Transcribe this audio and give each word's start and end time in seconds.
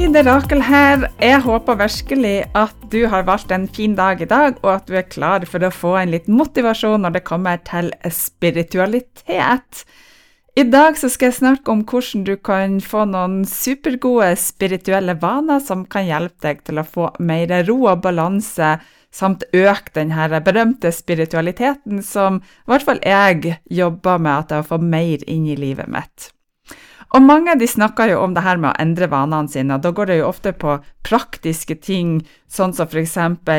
Hei, 0.00 0.06
det 0.08 0.22
er 0.22 0.30
Rakel 0.30 0.62
her. 0.64 1.02
Jeg 1.20 1.42
håper 1.44 1.76
virkelig 1.76 2.46
at 2.56 2.84
du 2.88 3.02
har 3.12 3.26
valgt 3.28 3.50
en 3.52 3.66
fin 3.68 3.92
dag 3.98 4.22
i 4.24 4.28
dag, 4.30 4.56
og 4.62 4.70
at 4.72 4.86
du 4.88 4.94
er 4.96 5.04
klar 5.04 5.44
for 5.44 5.60
å 5.60 5.68
få 5.68 5.90
en 6.00 6.14
litt 6.14 6.24
motivasjon 6.24 7.04
når 7.04 7.18
det 7.18 7.22
kommer 7.28 7.60
til 7.68 7.90
spiritualitet. 8.08 9.82
I 10.56 10.64
dag 10.72 10.96
skal 10.96 11.26
jeg 11.26 11.36
snakke 11.42 11.74
om 11.74 11.84
hvordan 11.84 12.24
du 12.30 12.32
kan 12.40 12.80
få 12.80 13.04
noen 13.12 13.44
supergode 13.44 14.32
spirituelle 14.40 15.18
vaner 15.20 15.60
som 15.60 15.84
kan 15.84 16.08
hjelpe 16.08 16.48
deg 16.48 16.64
til 16.64 16.80
å 16.80 16.88
få 16.96 17.12
mer 17.20 17.52
ro 17.68 17.78
og 17.92 18.00
balanse, 18.08 18.72
samt 19.12 19.44
øke 19.52 19.98
den 20.00 20.16
berømte 20.48 20.96
spiritualiteten 20.96 22.00
som 22.00 22.40
i 22.40 22.72
hvert 22.72 22.88
fall 22.88 23.04
jeg 23.04 23.58
jobber 23.68 24.16
med 24.16 24.46
at 24.46 24.60
jeg 24.62 24.70
får 24.72 24.92
mer 24.96 25.28
inn 25.28 25.44
i 25.44 25.60
livet 25.60 25.92
mitt. 25.92 26.32
Og 27.10 27.24
mange 27.26 27.56
de 27.58 27.66
snakker 27.66 28.12
jo 28.12 28.20
om 28.22 28.34
det 28.36 28.44
her 28.44 28.60
med 28.60 28.70
å 28.70 28.82
endre 28.82 29.08
vanene 29.10 29.50
sine, 29.50 29.74
og 29.74 29.82
da 29.82 29.90
går 29.90 30.10
det 30.10 30.20
jo 30.20 30.28
ofte 30.28 30.52
på 30.54 30.76
praktiske 31.06 31.74
ting, 31.82 32.20
sånn 32.46 32.74
som 32.76 32.86
f.eks. 32.86 33.16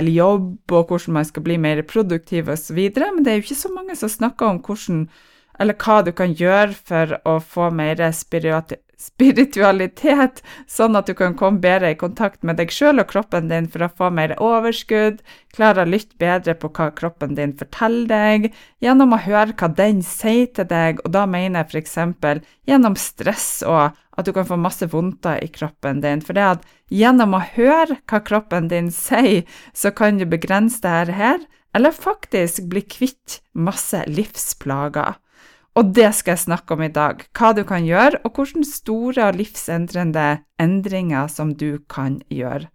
jobb 0.08 0.72
og 0.72 0.94
hvordan 0.94 1.18
man 1.18 1.28
skal 1.28 1.44
bli 1.44 1.58
mer 1.60 1.84
produktiv 1.84 2.48
osv., 2.54 2.80
men 2.80 3.26
det 3.26 3.34
er 3.34 3.42
jo 3.42 3.46
ikke 3.50 3.64
så 3.66 3.74
mange 3.76 3.98
som 4.00 4.12
snakker 4.12 4.54
om 4.54 4.64
hvordan 4.64 5.06
eller 5.62 5.78
hva 5.78 6.00
du 6.02 6.12
kan 6.16 6.34
gjøre 6.34 6.74
for 6.74 7.18
å 7.28 7.38
få 7.44 7.70
mer 7.76 8.00
spiritualitet, 9.02 10.42
sånn 10.70 10.98
at 11.00 11.10
du 11.10 11.16
kan 11.18 11.34
komme 11.38 11.62
bedre 11.64 11.92
i 11.94 11.98
kontakt 11.98 12.46
med 12.46 12.60
deg 12.62 12.74
sjøl 12.74 13.02
og 13.02 13.10
kroppen 13.10 13.50
din 13.50 13.70
for 13.72 13.86
å 13.86 13.90
få 13.98 14.12
mer 14.14 14.36
overskudd, 14.38 15.24
klare 15.56 15.84
å 15.84 15.90
lytte 15.90 16.20
bedre 16.22 16.56
på 16.60 16.70
hva 16.76 16.92
kroppen 16.98 17.34
din 17.40 17.56
forteller 17.58 18.08
deg, 18.12 18.52
gjennom 18.84 19.16
å 19.16 19.22
høre 19.26 19.58
hva 19.58 19.72
den 19.82 20.04
sier 20.06 20.52
til 20.54 20.70
deg, 20.70 21.02
og 21.06 21.16
da 21.16 21.26
mener 21.30 21.66
jeg 21.66 21.82
f.eks. 21.82 21.98
gjennom 22.70 22.98
stress 23.00 23.50
og 23.66 23.98
at 24.18 24.28
du 24.28 24.34
kan 24.36 24.46
få 24.46 24.58
masse 24.60 24.86
vondter 24.92 25.40
i 25.42 25.50
kroppen 25.50 26.02
din. 26.04 26.22
For 26.22 26.38
det 26.38 26.46
at 26.46 26.70
gjennom 26.92 27.34
å 27.38 27.42
høre 27.56 27.98
hva 28.06 28.22
kroppen 28.28 28.70
din 28.72 28.92
sier, 28.94 29.48
så 29.74 29.94
kan 29.96 30.20
du 30.20 30.28
begrense 30.30 30.84
det 30.84 31.16
her, 31.18 31.42
eller 31.74 31.96
faktisk 31.96 32.68
bli 32.72 32.84
kvitt 32.84 33.40
masse 33.56 34.04
livsplager. 34.12 35.16
Og 35.80 35.94
det 35.96 36.10
skal 36.18 36.36
jeg 36.36 36.46
snakke 36.46 36.76
om 36.76 36.82
i 36.84 36.92
dag, 36.92 37.22
hva 37.38 37.54
du 37.56 37.64
kan 37.68 37.86
gjøre, 37.88 38.20
og 38.28 38.36
hvilke 38.36 38.66
store 38.68 39.30
og 39.30 39.38
livsendrende 39.40 40.44
endringer 40.60 41.32
som 41.32 41.54
du 41.56 41.80
kan 41.92 42.20
gjøre. 42.28 42.68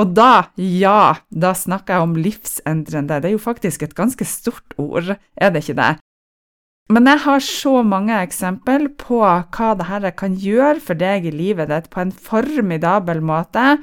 Og 0.00 0.14
da, 0.16 0.50
ja, 0.56 1.20
da 1.30 1.52
snakker 1.54 1.94
jeg 1.94 2.06
om 2.08 2.16
livsendrende, 2.18 3.20
det 3.20 3.30
er 3.30 3.36
jo 3.36 3.42
faktisk 3.42 3.84
et 3.84 3.94
ganske 3.94 4.26
stort 4.26 4.74
ord, 4.80 5.14
er 5.36 5.52
det 5.52 5.62
ikke 5.62 5.78
det? 5.78 5.92
Men 6.90 7.06
jeg 7.06 7.22
har 7.22 7.42
så 7.44 7.74
mange 7.86 8.16
eksempel 8.18 8.88
på 8.98 9.20
hva 9.22 9.68
dette 9.78 10.10
kan 10.18 10.34
gjøre 10.34 10.80
for 10.82 10.98
deg 10.98 11.28
i 11.28 11.34
livet 11.34 11.70
ditt 11.70 11.86
på 11.92 12.02
en 12.02 12.10
formidabel 12.10 13.22
måte, 13.22 13.76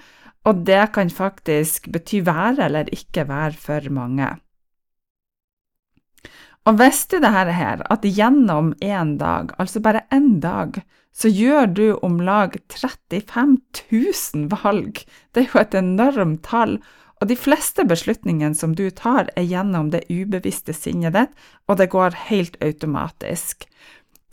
og 0.48 0.66
det 0.68 0.90
kan 0.96 1.12
faktisk 1.12 1.88
bety 1.94 2.20
være 2.28 2.68
eller 2.68 2.92
ikke 2.92 3.24
være 3.30 3.56
for 3.62 3.88
mange. 3.96 4.28
Og 6.68 6.76
visste 6.82 7.22
det 7.24 7.32
her 7.32 7.82
at 7.88 8.04
gjennom 8.04 8.74
én 8.84 9.16
dag, 9.22 9.54
altså 9.58 9.80
bare 9.80 10.04
én 10.12 10.40
dag, 10.44 10.82
så 11.16 11.32
gjør 11.32 11.70
du 11.72 11.86
om 12.04 12.20
lag 12.20 12.58
35 12.70 13.58
000 13.90 14.50
valg. 14.52 15.00
Det 15.32 15.46
er 15.46 15.48
jo 15.54 15.62
et 15.62 15.78
enormt 15.80 16.44
tall. 16.44 16.78
Og 17.18 17.32
de 17.32 17.38
fleste 17.40 17.88
beslutningene 17.88 18.54
som 18.54 18.76
du 18.78 18.90
tar, 18.92 19.32
er 19.36 19.48
gjennom 19.48 19.90
det 19.96 20.04
ubevisste 20.12 20.76
sinnet 20.76 21.16
ditt, 21.16 21.32
og 21.66 21.80
det 21.80 21.90
går 21.96 22.20
helt 22.28 22.60
automatisk. 22.62 23.66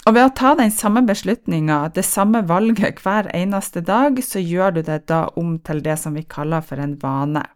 Og 0.04 0.12
ved 0.18 0.26
å 0.26 0.34
ta 0.36 0.52
den 0.58 0.74
samme 0.74 1.00
beslutninga, 1.08 1.94
det 1.96 2.04
samme 2.04 2.42
valget 2.44 3.00
hver 3.00 3.30
eneste 3.32 3.80
dag, 3.80 4.20
så 4.20 4.42
gjør 4.42 4.76
du 4.76 4.82
det 4.84 5.06
da 5.08 5.28
om 5.40 5.56
til 5.64 5.80
det 5.86 5.96
som 6.02 6.18
vi 6.18 6.26
kaller 6.28 6.66
for 6.66 6.82
en 6.82 6.98
vane. 7.00 7.46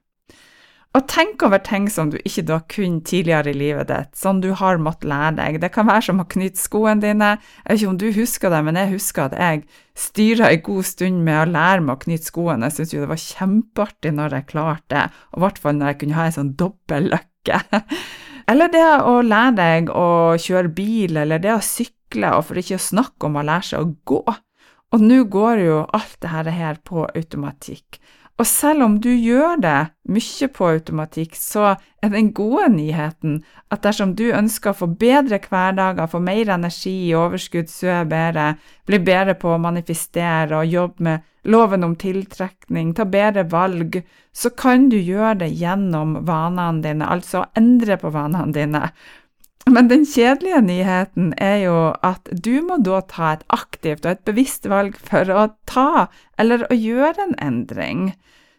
Og 0.98 1.04
tenk 1.06 1.44
over 1.46 1.60
ting 1.62 1.84
som 1.92 2.08
du 2.10 2.16
ikke 2.26 2.42
da 2.48 2.56
kunne 2.66 3.04
tidligere 3.06 3.52
i 3.52 3.58
livet 3.60 3.86
ditt, 3.86 4.16
som 4.18 4.40
du 4.42 4.48
har 4.58 4.80
måttet 4.82 5.06
lære 5.12 5.36
deg. 5.36 5.58
Det 5.62 5.70
kan 5.70 5.86
være 5.86 6.08
som 6.08 6.22
å 6.22 6.26
knytte 6.26 6.58
skoene 6.58 7.04
dine. 7.04 7.28
Jeg 7.62 7.68
vet 7.68 7.78
ikke 7.78 7.92
om 7.92 8.00
du 8.00 8.08
husker 8.16 8.50
det, 8.50 8.62
men 8.66 8.78
jeg 8.80 8.90
husker 8.96 9.28
at 9.28 9.36
jeg 9.38 9.62
styra 9.98 10.48
en 10.50 10.64
god 10.66 10.88
stund 10.88 11.20
med 11.28 11.38
å 11.38 11.52
lære 11.52 11.84
meg 11.84 11.94
å 11.94 12.02
knytte 12.02 12.30
skoene. 12.32 12.66
Jeg 12.66 12.76
syntes 12.78 12.96
jo 12.96 13.04
det 13.04 13.12
var 13.12 13.22
kjempeartig 13.22 14.14
når 14.16 14.36
jeg 14.40 14.48
klarte 14.50 14.88
det, 14.96 15.04
og 15.30 15.38
i 15.38 15.44
hvert 15.44 15.62
fall 15.62 15.78
når 15.78 15.92
jeg 15.92 16.00
kunne 16.02 16.18
ha 16.18 16.26
en 16.26 16.36
sånn 16.40 16.52
dobbel 16.58 17.08
løkke. 17.14 17.62
Eller 18.50 18.74
det 18.74 18.84
å 19.06 19.14
lære 19.22 19.56
deg 19.60 19.94
å 19.94 20.10
kjøre 20.40 20.74
bil, 20.74 21.18
eller 21.20 21.42
det 21.44 21.50
å 21.52 21.60
sykle, 21.60 22.30
og 22.32 22.46
for 22.48 22.56
ikke 22.56 22.78
å 22.78 22.80
snakke 22.80 23.28
om 23.28 23.36
å 23.36 23.42
lære 23.44 23.66
seg 23.70 23.82
å 23.84 23.90
gå. 24.08 24.22
Og 24.96 25.02
nå 25.04 25.18
går 25.28 25.60
jo 25.66 25.82
alt 25.84 26.16
dette 26.24 26.54
her 26.56 26.80
på 26.80 27.04
automatikk. 27.04 28.00
Og 28.38 28.46
selv 28.46 28.84
om 28.84 28.98
du 29.02 29.10
gjør 29.10 29.58
det 29.58 29.78
mye 30.14 30.48
på 30.54 30.66
automatikk, 30.70 31.34
så 31.34 31.72
er 31.98 32.12
den 32.12 32.30
gode 32.30 32.68
nyheten 32.70 33.40
at 33.74 33.82
dersom 33.82 34.12
du 34.14 34.28
ønsker 34.30 34.70
å 34.70 34.78
få 34.78 34.86
bedre 35.00 35.40
hverdager, 35.42 36.06
få 36.06 36.20
mer 36.22 36.52
energi, 36.54 37.10
overskudd, 37.18 37.66
sove 37.72 38.04
bedre, 38.12 38.52
bli 38.86 39.00
bedre 39.02 39.34
på 39.34 39.56
å 39.56 39.58
manifestere 39.62 40.60
og 40.60 40.70
jobbe 40.70 41.08
med 41.08 41.26
loven 41.50 41.86
om 41.88 41.96
tiltrekning, 41.98 42.94
ta 42.94 43.08
bedre 43.10 43.42
valg, 43.50 43.98
så 44.30 44.54
kan 44.54 44.86
du 44.92 45.00
gjøre 45.00 45.40
det 45.42 45.52
gjennom 45.58 46.20
vanene 46.28 46.84
dine, 46.84 47.10
altså 47.10 47.48
endre 47.58 47.98
på 47.98 48.12
vanene 48.14 48.54
dine. 48.54 48.84
Men 49.68 49.88
den 49.90 50.04
kjedelige 50.08 50.60
nyheten 50.64 51.32
er 51.42 51.58
jo 51.66 51.76
at 52.06 52.28
du 52.32 52.60
må 52.64 52.78
da 52.84 53.02
ta 53.10 53.34
et 53.34 53.44
aktivt 53.52 54.06
og 54.06 54.14
et 54.14 54.24
bevisst 54.28 54.68
valg 54.70 54.96
for 54.96 55.28
å 55.28 55.48
ta 55.68 56.08
eller 56.40 56.64
å 56.68 56.76
gjøre 56.76 57.26
en 57.26 57.34
endring. 57.42 58.12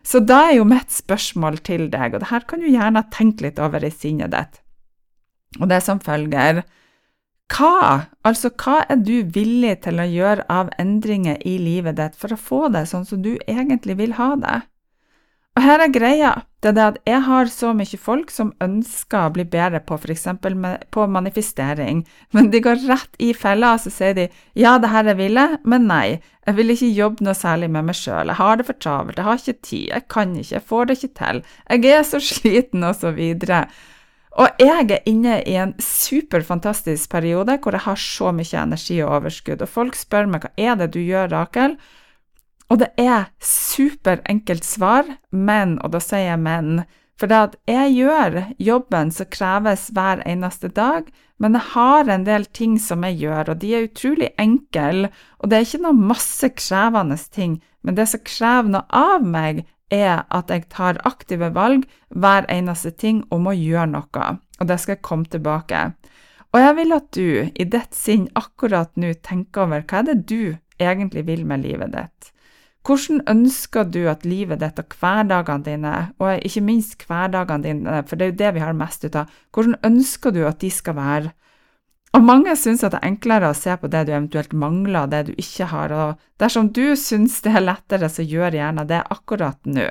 Så 0.05 0.21
da 0.23 0.45
er 0.49 0.59
jo 0.59 0.67
mitt 0.69 0.91
spørsmål 0.93 1.59
til 1.65 1.87
deg, 1.93 2.13
og 2.13 2.23
det 2.23 2.31
her 2.31 2.45
kan 2.49 2.61
du 2.61 2.69
gjerne 2.69 3.03
tenke 3.13 3.47
litt 3.47 3.59
over 3.61 3.83
i 3.83 3.91
sinnet 3.93 4.33
ditt, 4.33 4.61
og 5.59 5.69
det 5.69 5.79
er 5.79 5.85
som 5.85 6.01
følger 6.03 6.63
Hva, 7.49 8.05
altså 8.21 8.51
hva 8.61 8.83
er 8.85 8.99
du 9.01 9.23
villig 9.33 9.79
til 9.85 9.99
å 9.99 10.05
gjøre 10.05 10.45
av 10.53 10.69
endringer 10.77 11.39
i 11.41 11.57
livet 11.57 11.97
ditt 11.97 12.17
for 12.17 12.35
å 12.35 12.37
få 12.37 12.67
det 12.73 12.85
sånn 12.91 13.07
som 13.09 13.23
du 13.25 13.33
egentlig 13.47 13.97
vil 13.97 14.13
ha 14.19 14.35
det? 14.37 14.59
Og 15.59 15.65
her 15.65 15.81
er 15.83 15.91
greia, 15.91 16.29
det 16.63 16.69
er 16.69 16.75
det 16.77 16.83
at 16.85 16.97
jeg 17.09 17.19
har 17.25 17.49
så 17.51 17.73
mye 17.75 17.97
folk 17.99 18.29
som 18.31 18.53
ønsker 18.63 19.25
å 19.27 19.31
bli 19.35 19.43
bedre 19.43 19.81
på 19.83 19.97
f.eks. 19.99 20.23
på 20.95 21.07
manifestering, 21.11 22.05
men 22.37 22.47
de 22.53 22.61
går 22.63 22.85
rett 22.87 23.19
i 23.19 23.33
fella, 23.35 23.73
og 23.75 23.83
så 23.83 23.91
sier 23.91 24.15
de 24.15 24.29
ja, 24.55 24.77
det 24.79 24.93
her 24.93 25.11
jeg 25.11 25.19
ville, 25.19 25.45
men 25.67 25.89
nei, 25.91 26.21
jeg 26.47 26.55
vil 26.61 26.71
ikke 26.71 26.93
jobbe 26.95 27.27
noe 27.27 27.35
særlig 27.35 27.67
med 27.75 27.89
meg 27.89 27.99
sjøl, 27.99 28.31
jeg 28.31 28.39
har 28.39 28.55
det 28.55 28.69
for 28.69 28.79
travelt, 28.79 29.19
jeg 29.19 29.27
har 29.27 29.43
ikke 29.43 29.67
tid, 29.67 29.85
jeg 29.89 30.07
kan 30.15 30.33
ikke, 30.39 30.55
jeg 30.55 30.67
får 30.71 30.87
det 30.87 30.97
ikke 30.97 31.13
til, 31.19 31.45
jeg 31.67 31.93
er 31.99 32.07
så 32.07 32.23
sliten, 32.31 32.87
og 32.87 32.95
så 33.03 33.11
videre. 33.19 33.63
Og 34.39 34.63
jeg 34.63 34.91
er 34.95 35.07
inne 35.11 35.41
i 35.43 35.59
en 35.59 35.75
superfantastisk 35.83 37.11
periode 37.11 37.59
hvor 37.59 37.75
jeg 37.75 37.83
har 37.83 37.99
så 37.99 38.31
mye 38.31 38.63
energi 38.63 39.03
og 39.03 39.17
overskudd, 39.19 39.67
og 39.67 39.75
folk 39.75 39.99
spør 39.99 40.31
meg 40.31 40.47
hva 40.47 40.55
er 40.55 40.79
det 40.79 40.93
du 40.95 41.01
gjør, 41.03 41.33
Rakel? 41.35 41.75
Og 42.69 42.81
det 42.81 42.91
er 43.01 43.31
superenkelt 43.41 44.65
svar, 44.65 45.07
men, 45.33 45.77
og 45.81 45.95
da 45.95 46.01
sier 46.03 46.27
jeg 46.27 46.41
men, 46.43 46.83
for 47.19 47.33
at 47.35 47.57
jeg 47.67 47.95
gjør 47.97 48.37
jobben 48.61 49.09
som 49.11 49.27
kreves 49.33 49.89
hver 49.95 50.21
eneste 50.29 50.69
dag, 50.71 51.09
men 51.39 51.57
jeg 51.57 51.71
har 51.73 52.11
en 52.11 52.23
del 52.27 52.45
ting 52.55 52.77
som 52.79 53.03
jeg 53.07 53.17
gjør, 53.23 53.51
og 53.51 53.59
de 53.63 53.73
er 53.75 53.89
utrolig 53.89 54.29
enkle, 54.39 55.09
og 55.39 55.49
det 55.49 55.57
er 55.57 55.67
ikke 55.67 55.83
noe 55.87 56.05
masse 56.13 56.51
krevende 56.55 57.17
ting, 57.33 57.57
men 57.83 57.97
det 57.97 58.07
som 58.11 58.23
krever 58.27 58.71
noe 58.75 58.85
av 58.95 59.25
meg, 59.25 59.65
er 59.89 60.27
at 60.29 60.51
jeg 60.53 60.67
tar 60.69 60.99
aktive 61.07 61.49
valg 61.55 61.87
hver 62.13 62.45
eneste 62.53 62.91
ting 62.93 63.23
om 63.33 63.47
å 63.49 63.55
gjøre 63.57 63.89
noe, 63.95 64.25
og 64.61 64.69
det 64.69 64.77
skal 64.77 64.95
jeg 64.95 65.05
komme 65.07 65.25
tilbake. 65.25 65.87
Og 66.53 66.61
jeg 66.61 66.75
vil 66.77 66.93
at 66.93 67.07
du 67.17 67.29
i 67.49 67.65
ditt 67.65 67.95
sinn 67.97 68.27
akkurat 68.37 68.93
nå 68.97 69.15
tenker 69.25 69.65
over 69.65 69.85
hva 69.89 70.03
er 70.03 70.11
det 70.11 70.19
du 70.29 70.57
egentlig 70.79 71.25
vil 71.25 71.41
med 71.49 71.65
livet 71.65 71.93
ditt. 71.93 72.29
Hvordan 72.85 73.21
ønsker 73.27 73.83
du 73.91 74.05
at 74.09 74.23
livet 74.25 74.61
ditt 74.61 74.79
og 74.79 74.95
hverdagene 75.01 75.65
dine, 75.65 75.95
og 76.19 76.45
ikke 76.47 76.63
minst 76.63 77.03
hverdagene 77.07 77.63
dine, 77.63 77.97
for 78.07 78.15
det 78.15 78.25
er 78.25 78.31
jo 78.31 78.39
det 78.39 78.53
vi 78.55 78.63
har 78.63 78.77
mest 78.77 79.03
ut 79.03 79.17
av, 79.19 79.35
hvordan 79.53 79.75
ønsker 79.85 80.33
du 80.33 80.45
at 80.47 80.61
de 80.63 80.71
skal 80.71 80.95
være? 80.97 81.33
Og 82.17 82.23
mange 82.25 82.55
syns 82.57 82.81
at 82.81 82.95
det 82.95 83.03
er 83.03 83.11
enklere 83.11 83.51
å 83.51 83.57
se 83.57 83.75
på 83.77 83.89
det 83.91 84.07
du 84.07 84.15
eventuelt 84.15 84.55
mangler, 84.57 85.11
det 85.11 85.27
du 85.27 85.33
ikke 85.37 85.67
har, 85.69 85.93
og 85.93 86.41
dersom 86.41 86.71
du 86.73 86.95
syns 86.97 87.37
det 87.45 87.53
er 87.53 87.67
lettere, 87.67 88.09
så 88.09 88.25
gjør 88.25 88.57
gjerne 88.57 88.87
det 88.89 89.03
akkurat 89.13 89.59
nå. 89.69 89.87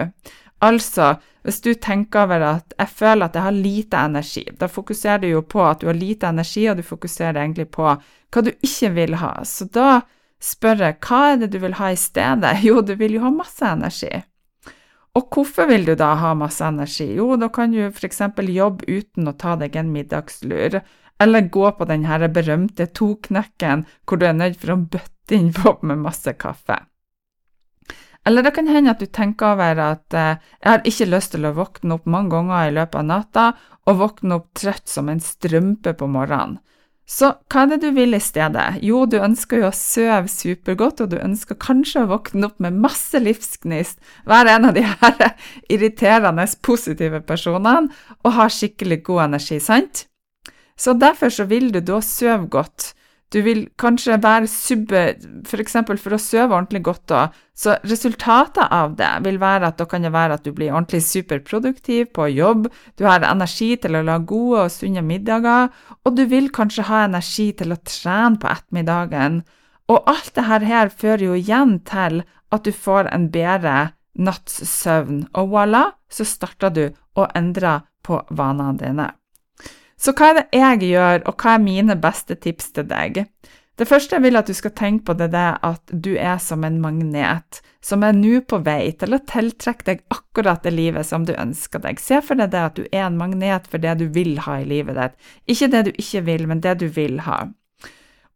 Altså, 0.66 1.12
hvis 1.46 1.60
du 1.62 1.74
tenker 1.74 2.24
over 2.24 2.42
at 2.42 2.74
'jeg 2.78 2.88
føler 2.88 3.24
at 3.24 3.34
jeg 3.34 3.42
har 3.42 3.52
lite 3.52 3.96
energi', 3.96 4.58
da 4.58 4.66
fokuserer 4.66 5.18
du 5.20 5.28
jo 5.28 5.40
på 5.42 5.62
at 5.62 5.80
du 5.80 5.86
har 5.86 5.94
lite 5.94 6.26
energi, 6.26 6.66
og 6.66 6.76
du 6.76 6.82
fokuserer 6.82 7.36
egentlig 7.36 7.70
på 7.70 7.84
hva 7.84 8.42
du 8.42 8.50
ikke 8.50 8.94
vil 8.94 9.14
ha. 9.14 9.44
Så 9.44 9.64
da 9.64 10.02
spør 10.42 10.84
jeg 10.84 10.98
hva 11.04 11.20
er 11.32 11.40
det 11.42 11.52
du 11.54 11.58
vil 11.62 11.78
ha 11.80 11.92
i 11.92 11.98
stedet? 11.98 12.58
Jo, 12.66 12.82
du 12.82 12.94
vil 12.98 13.18
jo 13.18 13.24
ha 13.26 13.32
masse 13.34 13.66
energi. 13.66 14.12
Og 15.18 15.32
hvorfor 15.34 15.66
vil 15.70 15.86
du 15.88 15.94
da 15.98 16.12
ha 16.20 16.34
masse 16.38 16.64
energi? 16.64 17.08
Jo, 17.16 17.32
da 17.40 17.48
kan 17.50 17.72
du 17.74 17.80
f.eks. 17.88 18.20
jobbe 18.38 18.86
uten 18.86 19.30
å 19.30 19.34
ta 19.34 19.56
deg 19.58 19.76
en 19.76 19.90
middagslur, 19.94 20.80
eller 21.18 21.48
gå 21.50 21.70
på 21.74 21.88
den 21.90 22.06
berømte 22.34 22.86
toknekken 22.86 23.86
hvor 24.06 24.20
du 24.20 24.28
er 24.28 24.36
nødt 24.36 24.60
for 24.60 24.76
å 24.76 24.82
bøtte 24.82 25.34
inn 25.34 25.50
på 25.52 25.78
med 25.82 26.04
masse 26.04 26.32
kaffe. 26.38 26.78
Eller 28.28 28.44
det 28.44 28.52
kan 28.54 28.68
hende 28.68 28.92
at 28.92 29.00
du 29.00 29.06
tenker 29.06 29.54
over 29.54 29.78
at 29.80 30.14
eh, 30.14 30.38
jeg 30.60 30.68
har 30.68 30.86
ikke 30.86 31.08
lyst 31.08 31.32
til 31.32 31.48
å 31.48 31.54
våkne 31.56 31.96
opp 31.96 32.08
mange 32.10 32.34
ganger 32.34 32.68
i 32.68 32.74
løpet 32.76 32.98
av 33.00 33.06
natta 33.08 33.44
og 33.88 34.00
våkne 34.02 34.36
opp 34.36 34.50
trøtt 34.58 34.90
som 34.90 35.08
en 35.08 35.22
strømpe 35.22 35.94
på 35.96 36.08
morgenen. 36.12 36.58
Så 37.08 37.30
hva 37.48 37.62
er 37.62 37.70
det 37.70 37.78
du 37.86 37.88
vil 37.96 38.12
i 38.12 38.20
stedet? 38.20 38.82
Jo, 38.84 39.06
du 39.08 39.16
ønsker 39.16 39.62
jo 39.62 39.70
å 39.70 39.76
sove 39.76 40.28
supergodt, 40.28 41.00
og 41.00 41.14
du 41.14 41.16
ønsker 41.16 41.56
kanskje 41.56 42.02
å 42.04 42.10
våkne 42.10 42.50
opp 42.50 42.58
med 42.60 42.76
masse 42.84 43.16
livsgnist, 43.22 43.96
være 44.28 44.58
en 44.58 44.68
av 44.68 44.76
de 44.76 44.84
her 44.84 45.24
irriterende 45.72 46.44
positive 46.60 47.22
personene 47.24 47.88
og 48.20 48.36
ha 48.36 48.50
skikkelig 48.52 49.00
god 49.08 49.24
energi, 49.30 49.56
sant? 49.56 50.04
Så 50.78 50.92
derfor 51.00 51.32
så 51.32 51.48
vil 51.48 51.72
du 51.72 51.80
da 51.80 52.02
sove 52.04 52.44
godt. 52.52 52.92
Du 53.28 53.42
vil 53.44 53.66
kanskje 53.76 54.16
være 54.24 54.48
subbe, 54.48 55.00
f.eks. 55.44 55.74
For, 55.84 56.00
for 56.00 56.16
å 56.16 56.20
sove 56.22 56.54
ordentlig 56.56 56.80
godt 56.86 57.02
da, 57.12 57.26
så 57.52 57.74
resultatet 57.84 58.70
av 58.72 58.94
det 58.96 59.10
vil 59.26 59.36
være 59.42 59.68
at 59.68 59.76
da 59.80 59.84
kan 59.90 60.06
det 60.06 60.14
være 60.14 60.38
at 60.38 60.46
du 60.46 60.54
blir 60.56 60.72
ordentlig 60.72 61.02
superproduktiv 61.04 62.08
på 62.16 62.30
jobb, 62.32 62.70
du 62.96 63.04
har 63.04 63.26
energi 63.28 63.74
til 63.82 63.98
å 63.98 64.02
lage 64.06 64.30
gode 64.30 64.64
og 64.64 64.72
sunne 64.72 65.04
middager, 65.04 65.68
og 66.08 66.16
du 66.16 66.24
vil 66.30 66.48
kanskje 66.54 66.86
ha 66.88 67.04
energi 67.04 67.50
til 67.58 67.76
å 67.76 67.80
trene 67.84 68.40
på 68.40 68.48
ettermiddagen. 68.48 69.42
Og 69.92 70.08
alt 70.08 70.32
dette 70.32 70.64
her 70.68 70.88
fører 70.88 71.28
jo 71.28 71.36
igjen 71.36 71.78
til 71.88 72.22
at 72.24 72.64
du 72.64 72.72
får 72.72 73.12
en 73.12 73.28
bedre 73.32 73.76
natts 74.18 74.62
søvn, 74.64 75.26
og 75.36 75.52
voilà, 75.52 75.84
så 76.08 76.24
starter 76.24 76.72
du 76.72 76.84
å 77.18 77.28
endre 77.36 77.82
på 78.04 78.22
vanene 78.32 78.80
dine. 78.80 79.12
Så 79.98 80.14
hva 80.14 80.30
er 80.30 80.36
det 80.38 80.46
jeg 80.54 80.92
gjør, 80.92 81.24
og 81.26 81.42
hva 81.42 81.56
er 81.56 81.64
mine 81.64 81.96
beste 81.98 82.38
tips 82.38 82.70
til 82.76 82.86
deg? 82.90 83.24
Det 83.78 83.86
første 83.86 84.16
jeg 84.16 84.24
vil 84.24 84.38
at 84.38 84.48
du 84.50 84.54
skal 84.58 84.72
tenke 84.74 85.06
på, 85.06 85.14
det 85.18 85.28
er 85.38 85.58
at 85.62 85.92
du 85.92 86.12
er 86.18 86.38
som 86.42 86.64
en 86.66 86.80
magnet, 86.82 87.60
som 87.82 88.02
er 88.02 88.14
nå 88.14 88.40
på 88.50 88.58
vei 88.66 88.90
til 88.98 89.14
å 89.14 89.20
tiltrekke 89.22 89.86
deg 89.86 90.02
akkurat 90.14 90.64
det 90.66 90.72
livet 90.74 91.06
som 91.06 91.26
du 91.26 91.30
ønsker 91.38 91.82
deg. 91.84 92.02
Se 92.02 92.18
for 92.22 92.38
deg 92.38 92.50
det 92.54 92.64
at 92.64 92.78
du 92.78 92.88
er 92.90 93.06
en 93.06 93.20
magnet 93.20 93.70
for 93.70 93.82
det 93.82 93.94
du 94.00 94.08
vil 94.14 94.34
ha 94.46 94.58
i 94.58 94.66
livet 94.66 94.98
ditt, 94.98 95.14
ikke 95.54 95.70
det 95.74 95.84
du 95.86 95.92
ikke 95.94 96.24
vil, 96.26 96.48
men 96.50 96.62
det 96.64 96.74
du 96.82 96.88
vil 96.90 97.22
ha. 97.26 97.44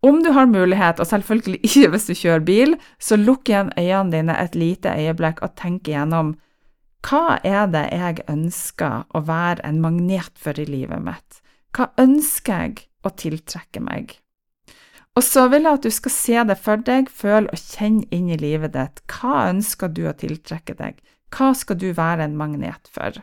Om 0.02 0.22
du 0.22 0.32
har 0.34 0.50
mulighet, 0.50 1.02
og 1.02 1.10
selvfølgelig 1.10 1.60
ikke 1.66 1.90
hvis 1.94 2.08
du 2.10 2.14
kjører 2.14 2.46
bil, 2.46 2.78
så 3.02 3.18
lukk 3.18 3.50
igjen 3.50 3.74
øynene 3.78 4.14
dine 4.14 4.38
et 4.38 4.58
lite 4.58 4.94
øyeblikk 4.94 5.42
og 5.42 5.54
tenk 5.58 5.90
igjennom 5.90 6.36
hva 7.02 7.40
er 7.42 7.66
det 7.66 7.88
jeg 7.90 8.22
ønsker 8.30 9.08
å 9.10 9.24
være 9.26 9.64
en 9.66 9.80
magnet 9.82 10.38
for 10.38 10.54
i 10.54 10.66
livet 10.68 11.02
mitt? 11.02 11.41
Hva 11.72 11.88
ønsker 12.00 12.66
jeg 12.66 12.84
å 13.02 13.12
tiltrekke 13.16 13.80
meg? 13.80 14.18
Og 15.16 15.24
så 15.24 15.46
vil 15.52 15.66
jeg 15.66 15.78
at 15.78 15.84
du 15.84 15.92
skal 15.92 16.12
se 16.14 16.44
det 16.48 16.56
for 16.60 16.80
deg, 16.84 17.08
føle 17.08 17.52
og 17.52 17.60
kjenne 17.60 18.06
inn 18.12 18.30
i 18.32 18.38
livet 18.40 18.74
ditt. 18.76 19.02
Hva 19.08 19.48
ønsker 19.50 19.92
du 19.92 20.06
å 20.08 20.16
tiltrekke 20.16 20.76
deg? 20.78 21.00
Hva 21.32 21.52
skal 21.56 21.78
du 21.80 21.90
være 21.96 22.28
en 22.28 22.36
magnet 22.36 22.88
for? 22.92 23.20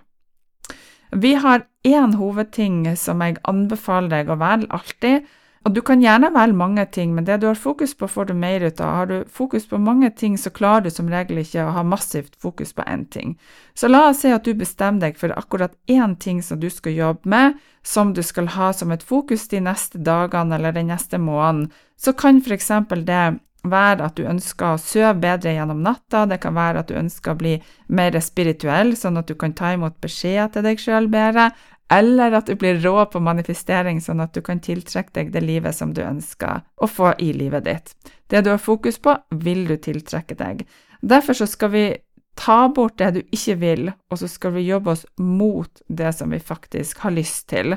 Vi 1.10 1.34
har 1.42 1.66
én 1.86 2.13
hovedting 2.18 2.84
som 2.98 3.22
jeg 3.25 3.40
anbefaler 3.50 4.12
deg 4.13 4.30
å 4.30 4.38
velge 4.42 4.69
alltid, 4.78 5.30
og 5.68 5.74
du 5.76 5.82
kan 5.84 6.00
gjerne 6.00 6.30
velge 6.32 6.56
mange 6.56 6.86
ting, 6.96 7.12
men 7.16 7.26
det 7.28 7.42
du 7.42 7.48
har 7.50 7.58
fokus 7.60 7.92
på, 7.98 8.08
får 8.08 8.30
du 8.30 8.34
mer 8.34 8.64
ut 8.64 8.80
av. 8.80 8.94
Har 8.96 9.10
du 9.10 9.26
fokus 9.28 9.68
på 9.68 9.78
mange 9.78 10.10
ting, 10.16 10.38
så 10.38 10.50
klarer 10.50 10.86
du 10.86 10.90
som 10.94 11.10
regel 11.12 11.42
ikke 11.42 11.66
å 11.66 11.74
ha 11.76 11.84
massivt 11.84 12.38
fokus 12.40 12.72
på 12.74 12.86
én 12.88 13.04
ting. 13.12 13.36
Så 13.76 13.92
la 13.92 14.06
oss 14.10 14.24
si 14.24 14.32
at 14.32 14.48
du 14.48 14.54
bestemmer 14.56 15.10
deg 15.10 15.20
for 15.20 15.36
akkurat 15.36 15.76
én 15.92 16.16
ting 16.16 16.40
som 16.42 16.62
du 16.62 16.70
skal 16.72 16.96
jobbe 16.96 17.28
med, 17.30 17.60
som 17.84 18.14
du 18.16 18.24
skal 18.24 18.48
ha 18.56 18.72
som 18.74 18.96
et 18.96 19.04
fokus 19.04 19.50
de 19.52 19.60
neste 19.66 20.00
dagene 20.00 20.56
eller 20.56 20.76
den 20.76 20.88
neste 20.94 21.20
måneden. 21.20 21.70
Så 22.00 22.16
kan 22.16 22.40
eksempel 22.40 23.04
det 23.06 23.40
være 23.68 24.06
at 24.06 24.16
du 24.16 24.24
ønsker 24.24 24.74
å 24.74 24.80
sove 24.80 25.18
bedre 25.20 25.52
gjennom 25.58 25.82
natta, 25.84 26.24
det 26.26 26.40
kan 26.40 26.56
være 26.56 26.80
at 26.80 26.88
du 26.88 26.96
ønsker 26.96 27.34
å 27.34 27.40
bli 27.40 27.58
mer 27.88 28.16
spirituell, 28.24 28.96
sånn 28.96 29.20
at 29.20 29.28
du 29.28 29.36
kan 29.36 29.54
ta 29.54 29.74
imot 29.76 30.00
beskjeder 30.00 30.54
til 30.54 30.64
deg 30.64 30.80
sjøl 30.80 31.10
bedre, 31.12 31.50
eller 31.92 32.36
at 32.38 32.50
du 32.50 32.56
blir 32.60 32.78
rå 32.84 33.06
på 33.10 33.22
manifestering, 33.24 34.02
sånn 34.02 34.22
at 34.22 34.36
du 34.36 34.44
kan 34.46 34.62
tiltrekke 34.62 35.14
deg 35.16 35.32
det 35.34 35.42
livet 35.42 35.76
som 35.76 35.94
du 35.94 36.04
ønsker 36.06 36.62
å 36.78 36.90
få 36.90 37.16
i 37.18 37.32
livet 37.34 37.66
ditt. 37.66 37.96
Det 38.30 38.44
du 38.46 38.52
har 38.54 38.62
fokus 38.62 39.00
på, 39.02 39.16
vil 39.42 39.66
du 39.70 39.76
tiltrekke 39.82 40.38
deg. 40.38 40.62
Derfor 41.02 41.40
så 41.42 41.48
skal 41.50 41.74
vi 41.74 41.86
ta 42.40 42.68
bort 42.72 43.00
det 43.02 43.10
du 43.16 43.22
ikke 43.36 43.58
vil, 43.60 43.90
og 44.12 44.22
så 44.22 44.30
skal 44.30 44.54
vi 44.56 44.68
jobbe 44.68 44.94
oss 44.94 45.06
mot 45.18 45.82
det 45.88 46.14
som 46.16 46.32
vi 46.32 46.40
faktisk 46.40 47.02
har 47.04 47.16
lyst 47.16 47.50
til. 47.52 47.76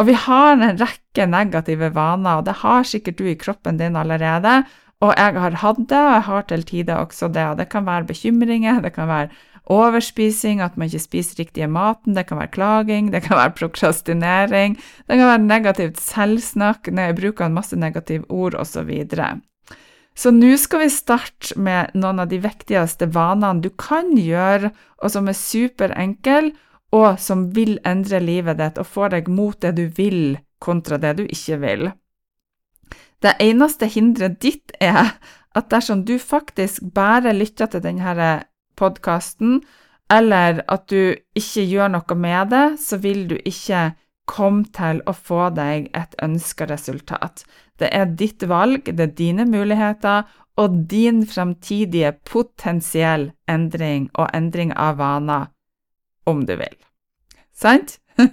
Og 0.00 0.08
vi 0.08 0.16
har 0.16 0.56
en 0.56 0.78
rekke 0.80 1.26
negative 1.28 1.92
vaner, 1.94 2.40
og 2.40 2.48
det 2.48 2.56
har 2.62 2.88
sikkert 2.88 3.20
du 3.20 3.28
i 3.28 3.38
kroppen 3.38 3.76
din 3.78 3.98
allerede. 4.00 4.62
Og 5.02 5.12
jeg 5.18 5.36
har 5.44 5.58
hatt 5.60 5.80
det, 5.90 5.98
og 5.98 6.12
jeg 6.14 6.26
har 6.30 6.44
til 6.48 6.64
tider 6.66 7.02
også 7.02 7.28
det. 7.34 7.46
Og 7.50 7.58
det 7.58 7.68
kan 7.68 7.86
være 7.86 8.08
bekymringer, 8.08 8.80
det 8.80 8.94
kan 8.96 9.10
være 9.10 9.28
overspising, 9.70 10.60
at 10.60 10.76
man 10.76 10.88
ikke 10.88 11.04
spiser 11.04 11.42
riktige 11.42 11.68
maten, 11.70 12.16
det 12.16 12.26
kan 12.28 12.40
være 12.40 12.54
klaging, 12.56 13.12
det 13.12 13.22
kan 13.26 13.38
være 13.38 13.54
prokrastinering, 13.60 14.76
det 15.06 15.18
kan 15.18 15.28
være 15.28 15.44
negativt 15.44 16.00
selvsnakk, 16.02 16.90
når 16.90 17.16
bruk 17.18 17.40
av 17.40 17.50
en 17.50 17.58
masse 17.60 17.78
negative 17.78 18.26
ord 18.28 18.58
osv. 18.58 18.90
Så 20.14 20.32
nå 20.34 20.50
skal 20.60 20.84
vi 20.84 20.90
starte 20.92 21.56
med 21.56 21.94
noen 21.96 22.20
av 22.24 22.28
de 22.28 22.42
viktigste 22.42 23.08
vanene 23.14 23.62
du 23.64 23.70
kan 23.70 24.12
gjøre, 24.18 24.72
og 25.02 25.14
som 25.14 25.30
er 25.30 25.38
superenkle, 25.38 26.52
og 26.92 27.16
som 27.22 27.46
vil 27.56 27.78
endre 27.88 28.20
livet 28.20 28.58
ditt 28.60 28.78
og 28.80 28.88
få 28.88 29.08
deg 29.14 29.30
mot 29.32 29.56
det 29.62 29.72
du 29.78 29.86
vil, 29.96 30.36
kontra 30.60 30.98
det 31.00 31.16
du 31.22 31.24
ikke 31.24 31.56
vil. 31.62 31.88
Det 33.22 33.38
eneste 33.40 33.86
hinderet 33.86 34.40
ditt 34.42 34.74
er 34.82 35.14
at 35.56 35.68
dersom 35.70 36.02
du 36.04 36.18
faktisk 36.18 36.82
bare 36.94 37.32
lytter 37.32 37.70
til 37.70 37.84
denne 37.84 38.42
podkasten, 38.76 39.60
eller 40.12 40.62
at 40.68 40.88
du 40.92 41.14
ikke 41.38 41.64
gjør 41.64 41.92
noe 41.94 42.16
med 42.18 42.52
det, 42.52 42.66
så 42.82 42.98
vil 43.00 43.26
du 43.30 43.36
ikke 43.38 43.92
komme 44.28 44.68
til 44.74 45.00
å 45.08 45.14
få 45.16 45.48
deg 45.56 45.88
et 45.98 46.14
ønska 46.22 46.68
resultat. 46.70 47.44
Det 47.80 47.88
er 47.90 48.12
ditt 48.18 48.44
valg, 48.48 48.86
det 48.86 49.08
er 49.08 49.16
dine 49.18 49.46
muligheter 49.48 50.28
og 50.60 50.76
din 50.90 51.24
framtidige 51.26 52.12
potensiell 52.28 53.30
endring 53.48 54.10
og 54.14 54.28
endring 54.36 54.74
av 54.76 55.00
vaner, 55.00 55.48
om 56.28 56.44
du 56.46 56.54
vil. 56.60 56.76
Sant? 57.52 57.98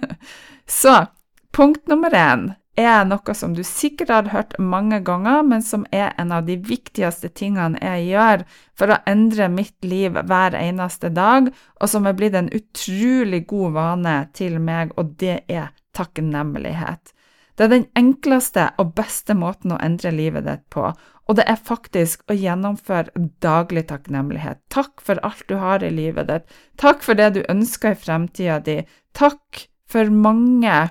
Så 0.80 1.06
punkt 1.52 1.88
nummer 1.88 2.14
én 2.14 2.50
er 2.78 3.04
noe 3.04 3.34
som 3.34 3.54
du 3.54 3.62
sikkert 3.66 4.10
har 4.12 4.30
hørt 4.32 4.56
mange 4.58 5.00
ganger, 5.04 5.42
men 5.42 5.62
som 5.62 5.86
er 5.92 6.12
en 6.20 6.32
av 6.32 6.46
de 6.46 6.56
viktigste 6.56 7.30
tingene 7.34 7.80
jeg 7.82 8.10
gjør 8.12 8.44
for 8.78 8.94
å 8.94 9.00
endre 9.10 9.48
mitt 9.52 9.76
liv 9.84 10.14
hver 10.14 10.56
eneste 10.58 11.10
dag, 11.14 11.50
og 11.80 11.90
som 11.90 12.06
er 12.06 12.16
blitt 12.18 12.36
en 12.38 12.52
utrolig 12.54 13.44
god 13.50 13.76
vane 13.76 14.18
til 14.36 14.60
meg, 14.62 14.94
og 14.96 15.16
det 15.20 15.42
er 15.48 15.72
takknemlighet. 15.96 17.14
Det 17.58 17.66
er 17.66 17.72
den 17.74 17.88
enkleste 17.98 18.70
og 18.80 18.94
beste 18.96 19.34
måten 19.36 19.74
å 19.74 19.80
endre 19.84 20.14
livet 20.14 20.46
ditt 20.46 20.62
på, 20.72 20.86
og 21.30 21.36
det 21.38 21.44
er 21.46 21.60
faktisk 21.60 22.22
å 22.30 22.34
gjennomføre 22.34 23.12
daglig 23.44 23.84
takknemlighet. 23.90 24.62
Takk 24.72 25.02
for 25.04 25.20
alt 25.26 25.44
du 25.50 25.58
har 25.60 25.84
i 25.84 25.90
livet 25.92 26.30
ditt, 26.30 26.46
takk 26.80 27.04
for 27.04 27.18
det 27.18 27.34
du 27.36 27.42
ønsker 27.52 27.92
i 27.92 28.00
fremtida 28.00 28.58
di, 28.64 28.78
takk 29.18 29.66
for 29.90 30.08
mange 30.14 30.88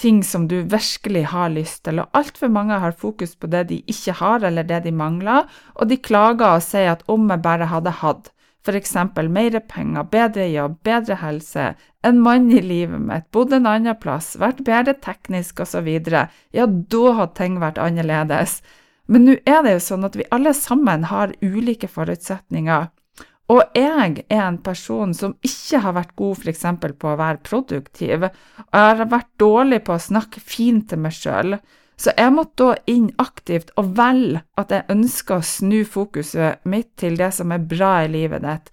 ting 0.00 0.22
som 0.26 0.48
du 0.48 0.60
virkelig 0.62 1.24
har 1.30 1.52
lyst 1.54 1.84
til, 1.86 2.00
og 2.02 2.10
altfor 2.18 2.50
mange 2.52 2.78
har 2.82 2.96
fokus 2.98 3.34
på 3.38 3.50
det 3.50 3.66
de 3.70 3.82
ikke 3.90 4.16
har, 4.20 4.42
eller 4.42 4.66
det 4.66 4.82
de 4.84 4.92
mangler, 4.92 5.46
og 5.74 5.88
de 5.88 5.98
klager 5.98 6.56
og 6.56 6.64
sier 6.66 6.94
at 6.94 7.04
om 7.08 7.28
jeg 7.30 7.44
bare 7.44 7.70
hadde 7.70 7.98
hatt, 8.02 8.30
eksempel 8.72 9.28
mer 9.28 9.58
penger, 9.68 10.06
bedre 10.08 10.46
jobb, 10.48 10.78
bedre 10.88 11.18
helse, 11.20 11.74
en 12.02 12.20
mann 12.24 12.48
i 12.50 12.62
livet 12.64 13.00
mitt, 13.00 13.26
bodd 13.30 13.52
en 13.52 13.68
annen 13.68 13.98
plass, 14.00 14.34
vært 14.40 14.64
bedre 14.64 14.94
teknisk 15.04 15.60
osv., 15.60 15.90
ja, 16.08 16.66
da 16.66 17.12
hadde 17.18 17.36
ting 17.36 17.60
vært 17.60 17.78
annerledes. 17.78 18.62
Men 19.06 19.26
nå 19.28 19.36
er 19.44 19.60
det 19.64 19.76
jo 19.76 19.84
sånn 19.84 20.08
at 20.08 20.16
vi 20.16 20.24
alle 20.32 20.54
sammen 20.56 21.04
har 21.10 21.34
ulike 21.44 21.90
forutsetninger. 21.92 22.88
Og 23.52 23.60
jeg 23.76 24.24
er 24.32 24.42
en 24.46 24.58
person 24.64 25.12
som 25.12 25.34
ikke 25.44 25.82
har 25.84 25.96
vært 25.98 26.14
god 26.16 26.40
f.eks. 26.40 26.64
på 26.96 27.10
å 27.10 27.18
være 27.20 27.42
produktiv, 27.44 28.24
og 28.24 28.78
jeg 28.78 29.00
har 29.00 29.10
vært 29.10 29.32
dårlig 29.40 29.82
på 29.84 29.96
å 29.96 30.04
snakke 30.06 30.40
fint 30.40 30.88
til 30.88 31.02
meg 31.04 31.12
sjøl. 31.12 31.58
Så 32.00 32.14
jeg 32.16 32.32
måtte 32.34 32.72
da 32.72 32.78
inn 32.90 33.10
aktivt 33.22 33.70
og 33.78 33.92
velge 33.98 34.42
at 34.58 34.72
jeg 34.72 34.88
ønsker 34.90 35.38
å 35.38 35.46
snu 35.46 35.84
fokuset 35.86 36.64
mitt 36.66 36.90
til 36.98 37.20
det 37.20 37.30
som 37.36 37.52
er 37.54 37.68
bra 37.70 38.00
i 38.02 38.10
livet 38.10 38.42
ditt, 38.42 38.72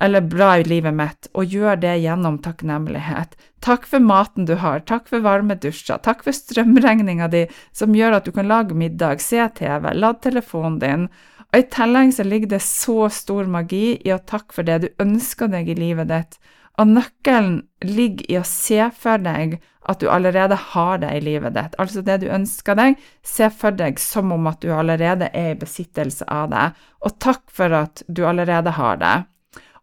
eller 0.00 0.24
bra 0.24 0.52
i 0.60 0.68
livet 0.68 0.94
mitt, 0.96 1.28
og 1.34 1.50
gjøre 1.50 1.80
det 1.82 1.96
gjennom 2.04 2.38
takknemlighet. 2.44 3.34
Takk 3.64 3.88
for 3.88 4.04
maten 4.04 4.46
du 4.48 4.54
har, 4.60 4.84
takk 4.88 5.10
for 5.10 5.24
varme 5.24 5.56
dusjer, 5.60 5.98
takk 6.04 6.22
for 6.24 6.36
strømregninga 6.36 7.28
di 7.32 7.42
som 7.76 7.96
gjør 7.96 8.20
at 8.20 8.28
du 8.28 8.32
kan 8.36 8.48
lage 8.48 8.76
middag, 8.76 9.20
se 9.20 9.42
TV, 9.58 9.90
lade 9.96 10.22
telefonen 10.28 10.78
din. 10.80 11.10
Og 11.50 11.58
I 11.58 11.66
tillegg 11.72 12.14
så 12.14 12.24
ligger 12.26 12.54
det 12.54 12.62
så 12.62 13.08
stor 13.10 13.48
magi 13.50 13.98
i 14.06 14.12
å 14.14 14.22
takke 14.22 14.54
for 14.54 14.66
det 14.66 14.78
du 14.84 14.88
ønsker 15.02 15.50
deg 15.50 15.70
i 15.70 15.78
livet 15.78 16.10
ditt, 16.10 16.38
og 16.78 16.92
nøkkelen 16.94 17.58
ligger 17.84 18.30
i 18.30 18.38
å 18.40 18.46
se 18.46 18.86
for 18.96 19.20
deg 19.20 19.58
at 19.90 20.00
du 20.00 20.06
allerede 20.12 20.56
har 20.72 21.00
det 21.02 21.10
i 21.16 21.22
livet 21.24 21.56
ditt. 21.56 21.74
Altså 21.82 22.04
det 22.06 22.20
du 22.22 22.28
ønsker 22.32 22.78
deg, 22.78 23.00
se 23.26 23.50
for 23.52 23.74
deg 23.76 23.98
som 24.00 24.30
om 24.32 24.46
at 24.48 24.62
du 24.62 24.70
allerede 24.72 25.28
er 25.36 25.52
i 25.52 25.58
besittelse 25.60 26.24
av 26.30 26.48
det, 26.52 26.68
og 27.04 27.18
takk 27.20 27.42
for 27.52 27.74
at 27.76 28.04
du 28.06 28.22
allerede 28.28 28.76
har 28.78 29.00
det. 29.02 29.16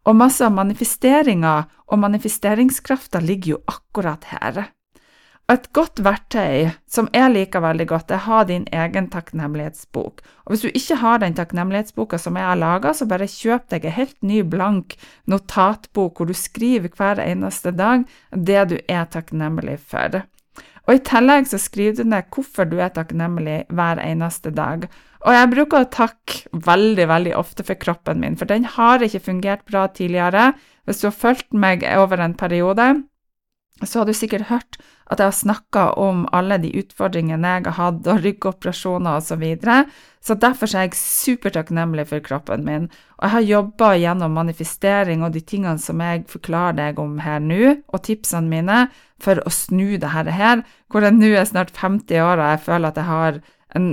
Og 0.07 0.15
masse 0.15 0.45
av 0.45 0.55
manifesteringa 0.55 1.55
og 1.91 2.01
manifesteringskrafta 2.01 3.19
ligger 3.21 3.57
jo 3.57 3.61
akkurat 3.67 4.23
her. 4.31 4.63
Et 5.47 5.67
godt 5.71 6.01
verktøy 6.03 6.73
som 6.91 7.05
jeg 7.15 7.31
liker 7.31 7.61
veldig 7.63 7.85
godt, 7.87 8.09
er 8.11 8.19
å 8.19 8.25
ha 8.25 8.39
din 8.49 8.65
egen 8.75 9.05
takknemlighetsbok. 9.13 10.19
Og 10.43 10.51
Hvis 10.51 10.65
du 10.65 10.75
ikke 10.75 10.97
har 10.99 11.21
den 11.23 11.37
takknemlighetsboka 11.37 12.19
som 12.19 12.35
jeg 12.35 12.43
har 12.49 12.59
laga, 12.59 12.91
så 12.91 13.07
bare 13.07 13.29
kjøp 13.31 13.69
deg 13.71 13.87
en 13.87 13.95
helt 13.95 14.17
ny, 14.19 14.41
blank 14.43 14.97
notatbok 15.31 16.19
hvor 16.19 16.27
du 16.27 16.35
skriver 16.35 16.91
hver 16.91 17.23
eneste 17.23 17.71
dag 17.71 18.03
det 18.35 18.67
du 18.73 18.75
er 18.91 19.07
takknemlig 19.07 19.79
for. 19.79 20.25
Og 20.87 20.95
I 20.99 21.03
tillegg 21.07 21.47
så 21.47 21.63
skriver 21.63 22.01
du 22.03 22.11
ned 22.11 22.27
hvorfor 22.35 22.67
du 22.67 22.81
er 22.83 22.91
takknemlig 22.91 23.61
hver 23.71 24.03
eneste 24.03 24.51
dag. 24.51 24.89
Og 25.23 25.31
jeg 25.31 25.51
bruker 25.55 25.83
å 25.83 25.91
takke 25.95 26.59
veldig, 26.67 27.07
veldig 27.07 27.37
ofte 27.39 27.63
for 27.63 27.79
kroppen 27.79 28.19
min, 28.19 28.35
for 28.35 28.51
den 28.51 28.67
har 28.75 28.99
ikke 28.99 29.23
fungert 29.31 29.63
bra 29.67 29.87
tidligere. 29.87 30.57
Hvis 30.83 30.99
du 30.99 31.07
har 31.07 31.21
fulgt 31.23 31.55
meg 31.55 31.87
over 31.95 32.19
en 32.19 32.35
periode, 32.35 32.97
så 33.85 33.99
har 33.99 34.07
du 34.09 34.13
sikkert 34.17 34.49
hørt 34.49 34.77
at 35.07 35.21
jeg 35.21 35.29
har 35.29 35.35
snakka 35.35 35.83
om 36.01 36.25
alle 36.35 36.57
de 36.59 36.71
utfordringene 36.81 37.51
jeg 37.57 37.65
har 37.67 37.75
hatt, 37.77 38.07
og 38.09 38.23
ryggoperasjoner 38.25 39.19
osv. 39.19 39.27
Så, 39.27 39.37
videre. 39.39 39.75
så 40.23 40.35
derfor 40.35 40.71
er 40.73 40.87
jeg 40.87 40.97
supertakknemlig 40.99 42.07
for 42.09 42.23
kroppen 42.25 42.65
min. 42.65 42.87
Og 43.17 43.27
jeg 43.27 43.33
har 43.35 43.45
jobba 43.51 43.91
gjennom 44.01 44.35
manifestering 44.35 45.23
og 45.23 45.35
de 45.35 45.43
tingene 45.45 45.79
som 45.79 46.01
jeg 46.03 46.25
forklarer 46.31 46.79
deg 46.81 46.99
om 46.99 47.19
her 47.23 47.39
nå, 47.43 47.77
og 47.87 48.03
tipsene 48.07 48.49
mine, 48.51 48.87
for 49.23 49.39
å 49.45 49.53
snu 49.53 49.97
det 50.01 50.11
her, 50.11 50.65
hvor 50.91 51.05
jeg 51.05 51.15
nå 51.15 51.31
er 51.37 51.47
snart 51.49 51.73
50 51.77 52.21
år 52.21 52.41
og 52.41 52.51
jeg 52.51 52.65
føler 52.67 52.89
at 52.89 52.99
jeg 52.99 53.09
har 53.11 53.39
en 53.77 53.87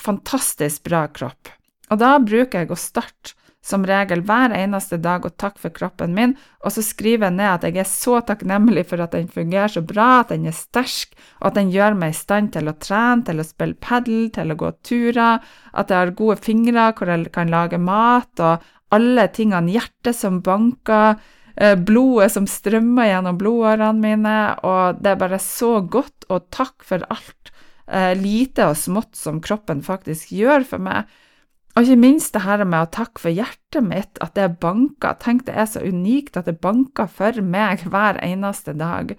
fantastisk 0.00 0.86
bra 0.88 1.06
kropp. 1.12 1.50
Og 1.90 1.98
da 2.00 2.14
bruker 2.22 2.62
jeg 2.62 2.70
å 2.72 2.78
starte 2.78 3.34
som 3.60 3.84
regel 3.84 4.22
hver 4.24 4.54
eneste 4.56 4.96
dag 5.02 5.26
og 5.28 5.36
takke 5.40 5.60
for 5.60 5.74
kroppen 5.76 6.14
min, 6.16 6.32
og 6.64 6.72
så 6.72 6.84
skriver 6.84 7.28
jeg 7.28 7.36
ned 7.36 7.50
at 7.50 7.66
jeg 7.68 7.82
er 7.82 7.88
så 7.88 8.20
takknemlig 8.24 8.86
for 8.88 9.02
at 9.04 9.12
den 9.16 9.28
fungerer 9.28 9.72
så 9.72 9.82
bra, 9.84 10.22
at 10.22 10.32
den 10.32 10.48
er 10.48 10.56
sterk, 10.56 11.12
og 11.40 11.50
at 11.50 11.58
den 11.60 11.72
gjør 11.74 11.98
meg 12.00 12.14
i 12.14 12.20
stand 12.20 12.54
til 12.56 12.70
å 12.72 12.76
trene, 12.80 13.26
til 13.28 13.42
å 13.42 13.46
spille 13.46 13.76
padel, 13.80 14.30
til 14.32 14.54
å 14.54 14.58
gå 14.64 14.72
turer, 14.86 15.44
at 15.72 15.92
jeg 15.92 16.00
har 16.00 16.16
gode 16.16 16.40
fingre 16.40 16.88
hvor 16.96 17.12
jeg 17.12 17.28
kan 17.36 17.52
lage 17.52 17.80
mat, 17.80 18.32
og 18.40 18.64
alle 18.96 19.28
tingene, 19.36 19.76
hjertet 19.76 20.16
som 20.16 20.40
banker, 20.44 21.20
eh, 21.56 21.76
blodet 21.76 22.32
som 22.32 22.48
strømmer 22.48 23.12
gjennom 23.12 23.38
blodårene 23.38 23.92
mine, 24.00 24.38
og 24.64 25.04
det 25.04 25.14
er 25.14 25.20
bare 25.20 25.38
så 25.42 25.78
godt, 25.84 26.24
og 26.32 26.48
takk 26.50 26.80
for 26.86 27.04
alt, 27.12 27.52
eh, 27.86 28.14
lite 28.16 28.72
og 28.72 28.78
smått 28.80 29.16
som 29.20 29.40
kroppen 29.44 29.84
faktisk 29.84 30.32
gjør 30.32 30.64
for 30.64 30.78
meg. 30.78 31.04
Og 31.76 31.86
ikke 31.86 32.00
minst 32.02 32.34
det 32.34 32.42
her 32.42 32.64
med 32.64 32.82
å 32.82 32.90
takke 32.90 33.22
for 33.22 33.34
hjertet 33.34 33.84
mitt, 33.86 34.18
at 34.24 34.34
det 34.34 34.58
banker. 34.62 35.14
Tenk 35.22 35.46
det 35.46 35.54
er 35.54 35.68
så 35.70 35.82
unikt 35.84 36.36
at 36.36 36.48
det 36.50 36.58
banker 36.60 37.06
for 37.06 37.38
meg 37.46 37.86
hver 37.86 38.18
eneste 38.26 38.74
dag. 38.76 39.14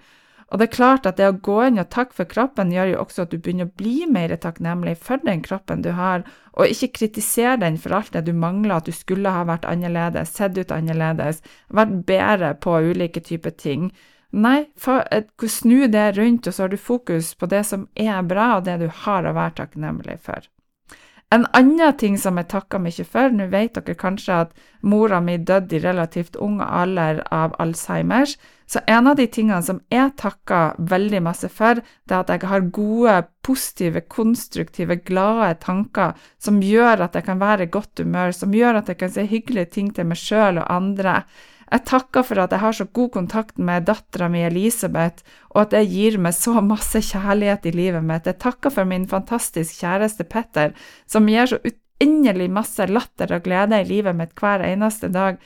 Og 0.52 0.60
det 0.60 0.66
er 0.66 0.74
klart 0.74 1.06
at 1.08 1.16
det 1.16 1.30
å 1.30 1.38
gå 1.40 1.56
inn 1.64 1.80
og 1.80 1.88
takke 1.94 2.12
for 2.12 2.28
kroppen 2.28 2.74
gjør 2.74 2.90
jo 2.90 3.00
også 3.00 3.24
at 3.24 3.32
du 3.32 3.38
begynner 3.40 3.70
å 3.70 3.76
bli 3.80 4.04
mer 4.04 4.34
takknemlig 4.36 4.98
for 5.00 5.22
den 5.24 5.40
kroppen 5.40 5.80
du 5.80 5.94
har, 5.96 6.26
og 6.52 6.68
ikke 6.68 6.90
kritisere 6.98 7.56
den 7.62 7.78
for 7.80 7.96
alt 7.96 8.12
det 8.12 8.26
du 8.26 8.34
mangler, 8.36 8.76
at 8.76 8.90
du 8.90 8.92
skulle 8.92 9.32
ha 9.32 9.46
vært 9.48 9.64
annerledes, 9.64 10.34
sett 10.36 10.60
ut 10.60 10.74
annerledes, 10.76 11.40
vært 11.72 12.02
bedre 12.04 12.52
på 12.60 12.76
ulike 12.92 13.24
typer 13.24 13.56
ting. 13.56 13.88
Nei, 14.32 14.66
for, 14.76 15.00
snu 15.48 15.86
det 15.92 16.10
rundt, 16.18 16.46
og 16.46 16.52
så 16.52 16.66
har 16.66 16.72
du 16.72 16.80
fokus 16.80 17.32
på 17.32 17.48
det 17.48 17.64
som 17.68 17.88
er 17.96 18.20
bra, 18.28 18.58
og 18.58 18.68
det 18.68 18.76
du 18.84 18.90
har 19.06 19.24
å 19.24 19.36
være 19.36 19.56
takknemlig 19.64 20.20
for. 20.20 20.44
En 21.32 21.46
annen 21.56 21.94
ting 21.96 22.18
som 22.20 22.36
jeg 22.36 22.50
takka 22.52 22.76
mye 22.82 23.04
for, 23.08 23.32
nå 23.32 23.46
vet 23.52 23.78
dere 23.78 23.94
kanskje 23.96 24.34
at 24.44 24.50
mora 24.84 25.20
mi 25.24 25.38
døde 25.40 25.78
i 25.78 25.80
relativt 25.80 26.36
ung 26.36 26.58
alder 26.60 27.22
av 27.32 27.54
Alzheimers, 27.62 28.34
så 28.68 28.82
en 28.86 29.08
av 29.08 29.16
de 29.16 29.24
tingene 29.32 29.62
som 29.64 29.80
jeg 29.92 30.12
takka 30.20 30.60
veldig 30.92 31.22
masse 31.24 31.48
for, 31.52 31.80
det 31.80 32.16
er 32.16 32.20
at 32.20 32.34
jeg 32.34 32.50
har 32.50 32.68
gode, 32.76 33.16
positive, 33.48 34.04
konstruktive, 34.12 34.98
glade 35.08 35.54
tanker 35.64 36.20
som 36.40 36.60
gjør 36.60 37.06
at 37.06 37.16
jeg 37.16 37.26
kan 37.30 37.40
være 37.40 37.64
i 37.64 37.72
godt 37.78 38.04
humør, 38.04 38.36
som 38.36 38.52
gjør 38.52 38.82
at 38.82 38.92
jeg 38.92 39.00
kan 39.00 39.16
si 39.16 39.24
hyggelige 39.32 39.72
ting 39.78 39.90
til 39.96 40.08
meg 40.12 40.20
sjøl 40.20 40.60
og 40.60 40.68
andre. 40.72 41.22
Jeg 41.72 41.86
takker 41.88 42.24
for 42.28 42.40
at 42.42 42.52
jeg 42.52 42.60
har 42.60 42.74
så 42.76 42.84
god 42.84 43.10
kontakt 43.14 43.56
med 43.56 43.86
dattera 43.88 44.28
mi 44.28 44.42
Elisabeth, 44.44 45.24
og 45.54 45.62
at 45.64 45.70
det 45.72 45.86
gir 45.88 46.18
meg 46.20 46.36
så 46.36 46.60
masse 46.60 47.00
kjærlighet 47.08 47.70
i 47.70 47.72
livet 47.76 48.04
mitt. 48.04 48.28
Jeg 48.28 48.42
takker 48.44 48.74
for 48.74 48.88
min 48.88 49.06
fantastisk 49.08 49.80
kjæreste 49.80 50.26
Petter, 50.28 50.74
som 51.08 51.30
gir 51.32 51.48
så 51.48 51.62
uendelig 51.64 52.50
masse 52.52 52.86
latter 52.90 53.32
og 53.32 53.46
glede 53.46 53.80
i 53.80 53.88
livet 53.88 54.18
mitt 54.18 54.36
hver 54.36 54.64
eneste 54.66 55.08
dag. 55.12 55.40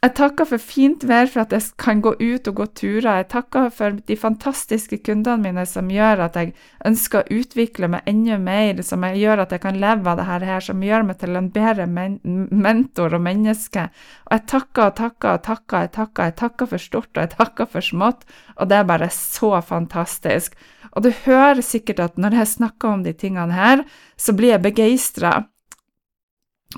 Jeg 0.00 0.14
takker 0.16 0.46
for 0.48 0.62
fint 0.64 1.02
vær, 1.04 1.26
for 1.28 1.42
at 1.42 1.50
jeg 1.52 1.74
kan 1.76 1.98
gå 2.00 2.14
ut 2.16 2.48
og 2.48 2.54
gå 2.56 2.66
turer. 2.78 3.18
Jeg 3.18 3.26
takker 3.34 3.66
for 3.76 3.98
de 4.08 4.14
fantastiske 4.16 4.96
kundene 5.04 5.42
mine 5.44 5.64
som 5.68 5.90
gjør 5.92 6.22
at 6.24 6.38
jeg 6.40 6.54
ønsker 6.88 7.20
å 7.20 7.36
utvikle 7.36 7.90
meg 7.92 8.08
enda 8.08 8.38
mer, 8.40 8.80
som 8.80 9.04
gjør 9.04 9.42
at 9.44 9.50
jeg 9.52 9.60
kan 9.60 9.76
leve 9.76 10.08
av 10.08 10.16
dette 10.16 10.46
her, 10.48 10.64
som 10.64 10.80
gjør 10.80 11.04
meg 11.04 11.18
til 11.20 11.36
en 11.36 11.50
bedre 11.52 11.84
men 11.84 12.16
mentor 12.48 13.18
og 13.18 13.20
menneske. 13.26 13.84
Og 14.24 14.32
jeg 14.38 14.46
takker 14.54 14.86
og 14.86 14.96
takker 15.02 15.34
og 15.34 15.44
takker, 15.50 15.84
jeg 15.84 15.92
takker, 15.98 16.30
jeg 16.30 16.36
takker 16.40 16.70
for 16.70 16.84
stort 16.86 17.10
og 17.12 17.20
jeg 17.20 17.32
takker 17.34 17.68
for 17.74 17.88
smått, 17.90 18.24
og 18.56 18.70
det 18.72 18.78
er 18.78 18.88
bare 18.88 19.10
så 19.12 19.50
fantastisk. 19.60 20.56
Og 20.96 21.04
du 21.04 21.10
hører 21.26 21.60
sikkert 21.60 22.00
at 22.06 22.16
når 22.16 22.38
jeg 22.38 22.54
snakker 22.56 22.88
om 22.88 23.04
de 23.04 23.12
tingene 23.12 23.52
her, 23.52 23.84
så 24.16 24.32
blir 24.32 24.54
jeg 24.54 24.64
begeistra. 24.64 25.42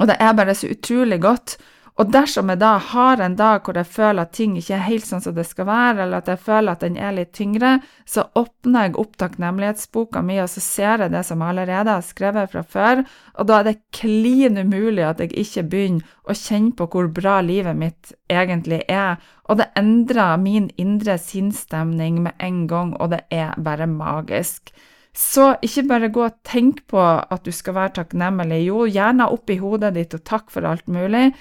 Og 0.00 0.11
det 0.11 0.19
er 0.19 0.35
bare 0.35 0.59
så 0.59 0.75
utrolig 0.75 1.21
godt. 1.23 1.55
Og 2.00 2.08
dersom 2.08 2.49
jeg 2.49 2.61
da 2.62 2.70
har 2.80 3.20
en 3.20 3.34
dag 3.37 3.66
hvor 3.66 3.76
jeg 3.76 3.88
føler 3.92 4.25
at 4.25 4.32
ting 4.32 4.54
ikke 4.56 4.78
er 4.78 4.87
helt 4.87 5.04
sånn 5.04 5.20
som 5.20 5.34
det 5.37 5.44
skal 5.44 5.66
være, 5.68 6.06
eller 6.06 6.22
at 6.22 6.30
jeg 6.32 6.40
føler 6.40 6.72
at 6.72 6.84
den 6.84 6.96
er 6.96 7.12
litt 7.12 7.34
tyngre, 7.37 7.75
så 8.08 8.25
åpner 8.38 8.88
jeg 8.88 8.96
opp 9.02 9.18
takknemlighetsboka 9.20 10.22
mi, 10.25 10.38
og 10.40 10.49
så 10.49 10.62
ser 10.64 11.04
jeg 11.04 11.12
det 11.12 11.25
som 11.28 11.44
jeg 11.44 11.52
allerede 11.52 11.99
har 11.99 12.06
skrevet 12.06 12.54
fra 12.54 12.64
før, 12.64 13.02
og 13.37 13.50
da 13.50 13.58
er 13.61 13.68
det 13.68 13.76
klin 13.92 14.56
umulig 14.62 15.04
at 15.04 15.20
jeg 15.20 15.34
ikke 15.44 15.66
begynner 15.75 16.16
å 16.25 16.38
kjenne 16.38 16.72
på 16.78 16.88
hvor 16.88 17.12
bra 17.12 17.37
livet 17.44 17.76
mitt 17.76 18.14
egentlig 18.32 18.80
er, 18.88 19.20
og 19.52 19.61
det 19.61 19.68
endrer 19.76 20.40
min 20.40 20.70
indre 20.80 21.18
sinnsstemning 21.20 22.22
med 22.25 22.40
en 22.40 22.64
gang, 22.72 22.96
og 22.96 23.12
det 23.12 23.26
er 23.28 23.52
bare 23.61 23.90
magisk. 23.90 24.72
Så 25.12 25.50
ikke 25.61 25.84
bare 25.90 26.08
gå 26.08 26.22
og 26.25 26.38
tenk 26.49 26.87
på 26.88 27.00
at 27.02 27.42
du 27.44 27.52
skal 27.52 27.76
være 27.76 27.99
takknemlig, 27.99 28.62
jo, 28.64 28.87
gjerne 28.88 29.28
opp 29.28 29.50
i 29.52 29.61
hodet 29.61 29.92
ditt 29.99 30.16
og 30.16 30.25
takk 30.25 30.49
for 30.54 30.64
alt 30.64 30.88
mulig, 30.88 31.34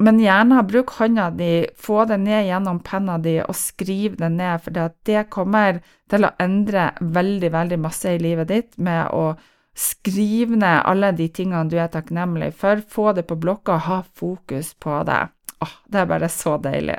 men 0.00 0.20
gjerne 0.22 0.62
bruk 0.64 0.94
hånda 0.96 1.28
di, 1.36 1.66
få 1.76 2.06
det 2.08 2.16
ned 2.22 2.46
gjennom 2.48 2.80
penna 2.84 3.18
di 3.20 3.36
og 3.42 3.56
skriv 3.56 4.16
det 4.16 4.30
ned, 4.32 4.62
for 4.64 4.92
det 5.04 5.26
kommer 5.32 5.82
til 6.10 6.24
å 6.24 6.32
endre 6.40 6.90
veldig, 7.00 7.50
veldig 7.52 7.78
masse 7.82 8.14
i 8.16 8.22
livet 8.22 8.48
ditt 8.48 8.78
med 8.80 9.12
å 9.12 9.34
skrive 9.76 10.56
ned 10.56 10.86
alle 10.88 11.12
de 11.16 11.28
tingene 11.28 11.68
du 11.70 11.76
er 11.78 11.92
takknemlig 11.92 12.54
for, 12.56 12.80
få 12.80 13.12
det 13.16 13.26
på 13.28 13.36
blokka 13.40 13.76
ha 13.86 14.00
fokus 14.16 14.72
på 14.80 15.02
det. 15.08 15.20
Åh, 15.60 15.76
det 15.92 16.02
er 16.02 16.10
bare 16.10 16.32
så 16.32 16.56
deilig. 16.60 16.96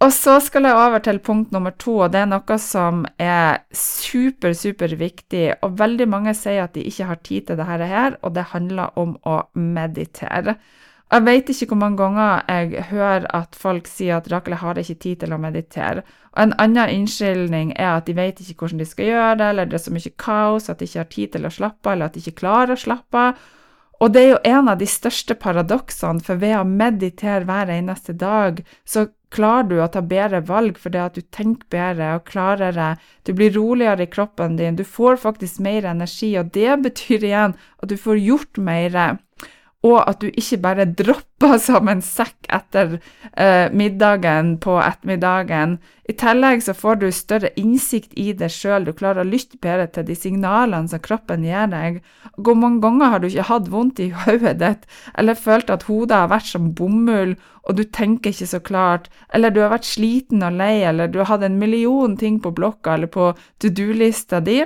Og 0.00 0.12
så 0.16 0.38
skal 0.40 0.64
jeg 0.64 0.80
over 0.80 1.02
til 1.04 1.18
punkt 1.20 1.50
nummer 1.52 1.74
to, 1.76 1.98
og 2.06 2.12
det 2.14 2.22
er 2.22 2.28
noe 2.30 2.56
som 2.62 3.02
er 3.20 3.60
super, 3.76 4.54
super 4.56 4.94
viktig, 4.96 5.60
og 5.60 5.76
veldig 5.78 6.06
mange 6.08 6.32
sier 6.34 6.64
at 6.64 6.74
de 6.74 6.86
ikke 6.88 7.08
har 7.10 7.20
tid 7.20 7.50
til 7.50 7.60
dette 7.60 7.90
her, 7.90 8.16
og 8.24 8.32
det 8.34 8.48
handler 8.54 8.96
om 8.98 9.18
å 9.28 9.42
meditere. 9.54 10.56
Jeg 11.10 11.24
vet 11.26 11.48
ikke 11.50 11.72
hvor 11.72 11.78
mange 11.80 11.98
ganger 11.98 12.42
jeg 12.46 12.84
hører 12.92 13.24
at 13.34 13.56
folk 13.58 13.88
sier 13.90 14.20
at 14.20 14.28
Rakel 14.30 14.54
har 14.60 14.78
ikke 14.78 14.94
tid 15.02 15.22
til 15.24 15.32
å 15.34 15.40
meditere. 15.42 16.04
Og 16.30 16.42
En 16.44 16.52
annen 16.62 16.92
unnskyldning 17.00 17.72
er 17.74 17.96
at 17.96 18.06
de 18.06 18.14
vet 18.14 18.38
ikke 18.38 18.62
hvordan 18.62 18.78
de 18.78 18.86
skal 18.86 19.08
gjøre 19.08 19.38
det, 19.40 19.48
eller 19.50 19.66
det 19.66 19.78
er 19.80 19.82
så 19.86 19.94
mye 19.94 20.12
kaos 20.22 20.70
at 20.70 20.78
de 20.78 20.86
ikke 20.86 21.00
har 21.02 21.08
tid 21.16 21.32
til 21.32 21.48
å 21.48 21.54
slappe 21.56 21.88
av, 21.88 21.96
eller 21.96 22.10
at 22.10 22.14
de 22.14 22.22
ikke 22.22 22.42
klarer 22.44 22.76
å 22.76 22.84
slappe 22.84 23.24
av. 23.24 23.48
Og 24.00 24.12
det 24.14 24.20
er 24.22 24.30
jo 24.30 24.42
en 24.48 24.68
av 24.70 24.78
de 24.80 24.86
største 24.88 25.34
paradoksene, 25.36 26.22
for 26.24 26.38
ved 26.40 26.54
å 26.56 26.62
meditere 26.64 27.42
hver 27.48 27.72
eneste 27.74 28.14
dag, 28.16 28.62
så 28.86 29.08
klarer 29.34 29.66
du 29.68 29.76
å 29.82 29.88
ta 29.90 30.00
bedre 30.02 30.40
valg 30.46 30.78
fordi 30.78 31.02
at 31.02 31.18
du 31.18 31.26
tenker 31.34 31.66
bedre 31.74 32.14
og 32.16 32.24
klarere, 32.30 32.94
du 33.26 33.34
blir 33.34 33.52
roligere 33.54 34.06
i 34.06 34.10
kroppen 34.10 34.56
din, 34.58 34.78
du 34.78 34.86
får 34.86 35.20
faktisk 35.26 35.58
mer 35.66 35.90
energi, 35.90 36.32
og 36.38 36.54
det 36.54 36.78
betyr 36.86 37.26
igjen 37.28 37.58
at 37.82 37.90
du 37.90 37.98
får 37.98 38.22
gjort 38.22 38.62
mer 38.62 39.18
og 39.86 40.02
at 40.04 40.20
du 40.20 40.28
ikke 40.28 40.58
bare 40.60 40.84
dropper 40.84 41.56
som 41.66 41.88
en 41.88 42.02
sekk 42.04 42.48
etter 42.52 42.98
eh, 43.32 43.72
middagen 43.72 44.58
på 44.60 44.76
ettermiddagen. 44.82 45.78
I 46.10 46.16
tillegg 46.20 46.64
så 46.64 46.74
får 46.76 46.98
du 47.00 47.06
større 47.14 47.52
innsikt 47.60 48.12
i 48.18 48.32
deg 48.36 48.52
sjøl, 48.52 48.84
du 48.84 48.92
klarer 48.96 49.22
å 49.22 49.30
lytte 49.30 49.60
bedre 49.62 49.86
til 49.94 50.08
de 50.08 50.16
signalene 50.18 50.90
som 50.90 51.00
kroppen 51.02 51.46
gir 51.46 51.70
deg. 51.72 52.00
Hvor 52.36 52.58
mange 52.58 52.82
ganger 52.84 53.14
har 53.14 53.22
du 53.22 53.30
ikke 53.30 53.48
hatt 53.48 53.70
vondt 53.72 54.02
i 54.04 54.10
hodet 54.24 54.58
ditt, 54.60 54.84
eller 55.16 55.38
følt 55.38 55.72
at 55.72 55.86
hodet 55.88 56.18
har 56.18 56.32
vært 56.34 56.50
som 56.50 56.72
bomull, 56.76 57.36
og 57.68 57.76
du 57.78 57.84
tenker 57.84 58.34
ikke 58.34 58.50
så 58.50 58.60
klart, 58.64 59.08
eller 59.32 59.54
du 59.54 59.62
har 59.62 59.72
vært 59.72 59.88
sliten 59.88 60.44
og 60.44 60.60
lei, 60.60 60.80
eller 60.84 61.08
du 61.08 61.20
har 61.22 61.30
hatt 61.34 61.46
en 61.46 61.60
million 61.60 62.16
ting 62.20 62.40
på 62.42 62.52
blokka 62.56 62.98
eller 62.98 63.12
på 63.12 63.32
to 63.62 63.72
do-lista 63.72 64.42
di? 64.44 64.62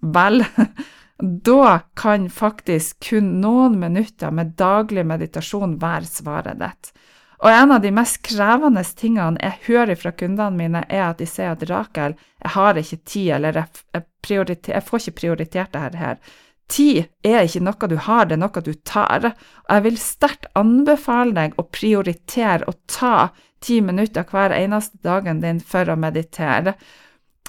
Vel, 0.00 0.42
Da 1.20 1.80
kan 1.94 2.30
faktisk 2.32 3.00
kun 3.10 3.40
noen 3.42 3.78
minutter 3.80 4.32
med 4.32 4.54
daglig 4.56 5.04
meditasjon 5.06 5.76
være 5.80 6.08
svaret 6.08 6.60
ditt. 6.60 6.92
Og 7.40 7.48
en 7.48 7.72
av 7.72 7.80
de 7.80 7.90
mest 7.92 8.20
krevende 8.24 8.82
tingene 8.96 9.40
jeg 9.40 9.60
hører 9.68 9.96
fra 10.00 10.12
kundene 10.12 10.56
mine, 10.56 10.82
er 10.88 11.06
at 11.08 11.20
de 11.20 11.28
sier 11.28 11.54
at 11.54 11.64
Rakel, 11.68 12.16
jeg 12.44 12.52
har 12.56 12.80
ikke 12.80 13.00
tid, 13.04 13.28
eller 13.36 13.60
jeg, 13.62 13.82
jeg, 13.96 14.82
får 14.84 15.02
ikke 15.02 15.18
prioritert 15.20 15.72
dette 15.76 16.00
her. 16.00 16.18
Tid 16.70 17.06
er 17.26 17.44
ikke 17.44 17.64
noe 17.66 17.88
du 17.90 17.96
har, 17.96 18.28
det 18.28 18.36
er 18.36 18.42
noe 18.44 18.64
du 18.64 18.74
tar. 18.86 19.30
Og 19.32 19.72
jeg 19.74 19.86
vil 19.88 20.00
sterkt 20.00 20.50
anbefale 20.56 21.36
deg 21.36 21.56
å 21.56 21.66
prioritere 21.68 22.68
å 22.68 22.76
ta 22.86 23.30
ti 23.60 23.80
minutter 23.84 24.24
hver 24.28 24.54
eneste 24.56 25.00
dagen 25.04 25.40
din 25.44 25.60
for 25.60 25.88
å 25.88 25.96
meditere. 26.00 26.76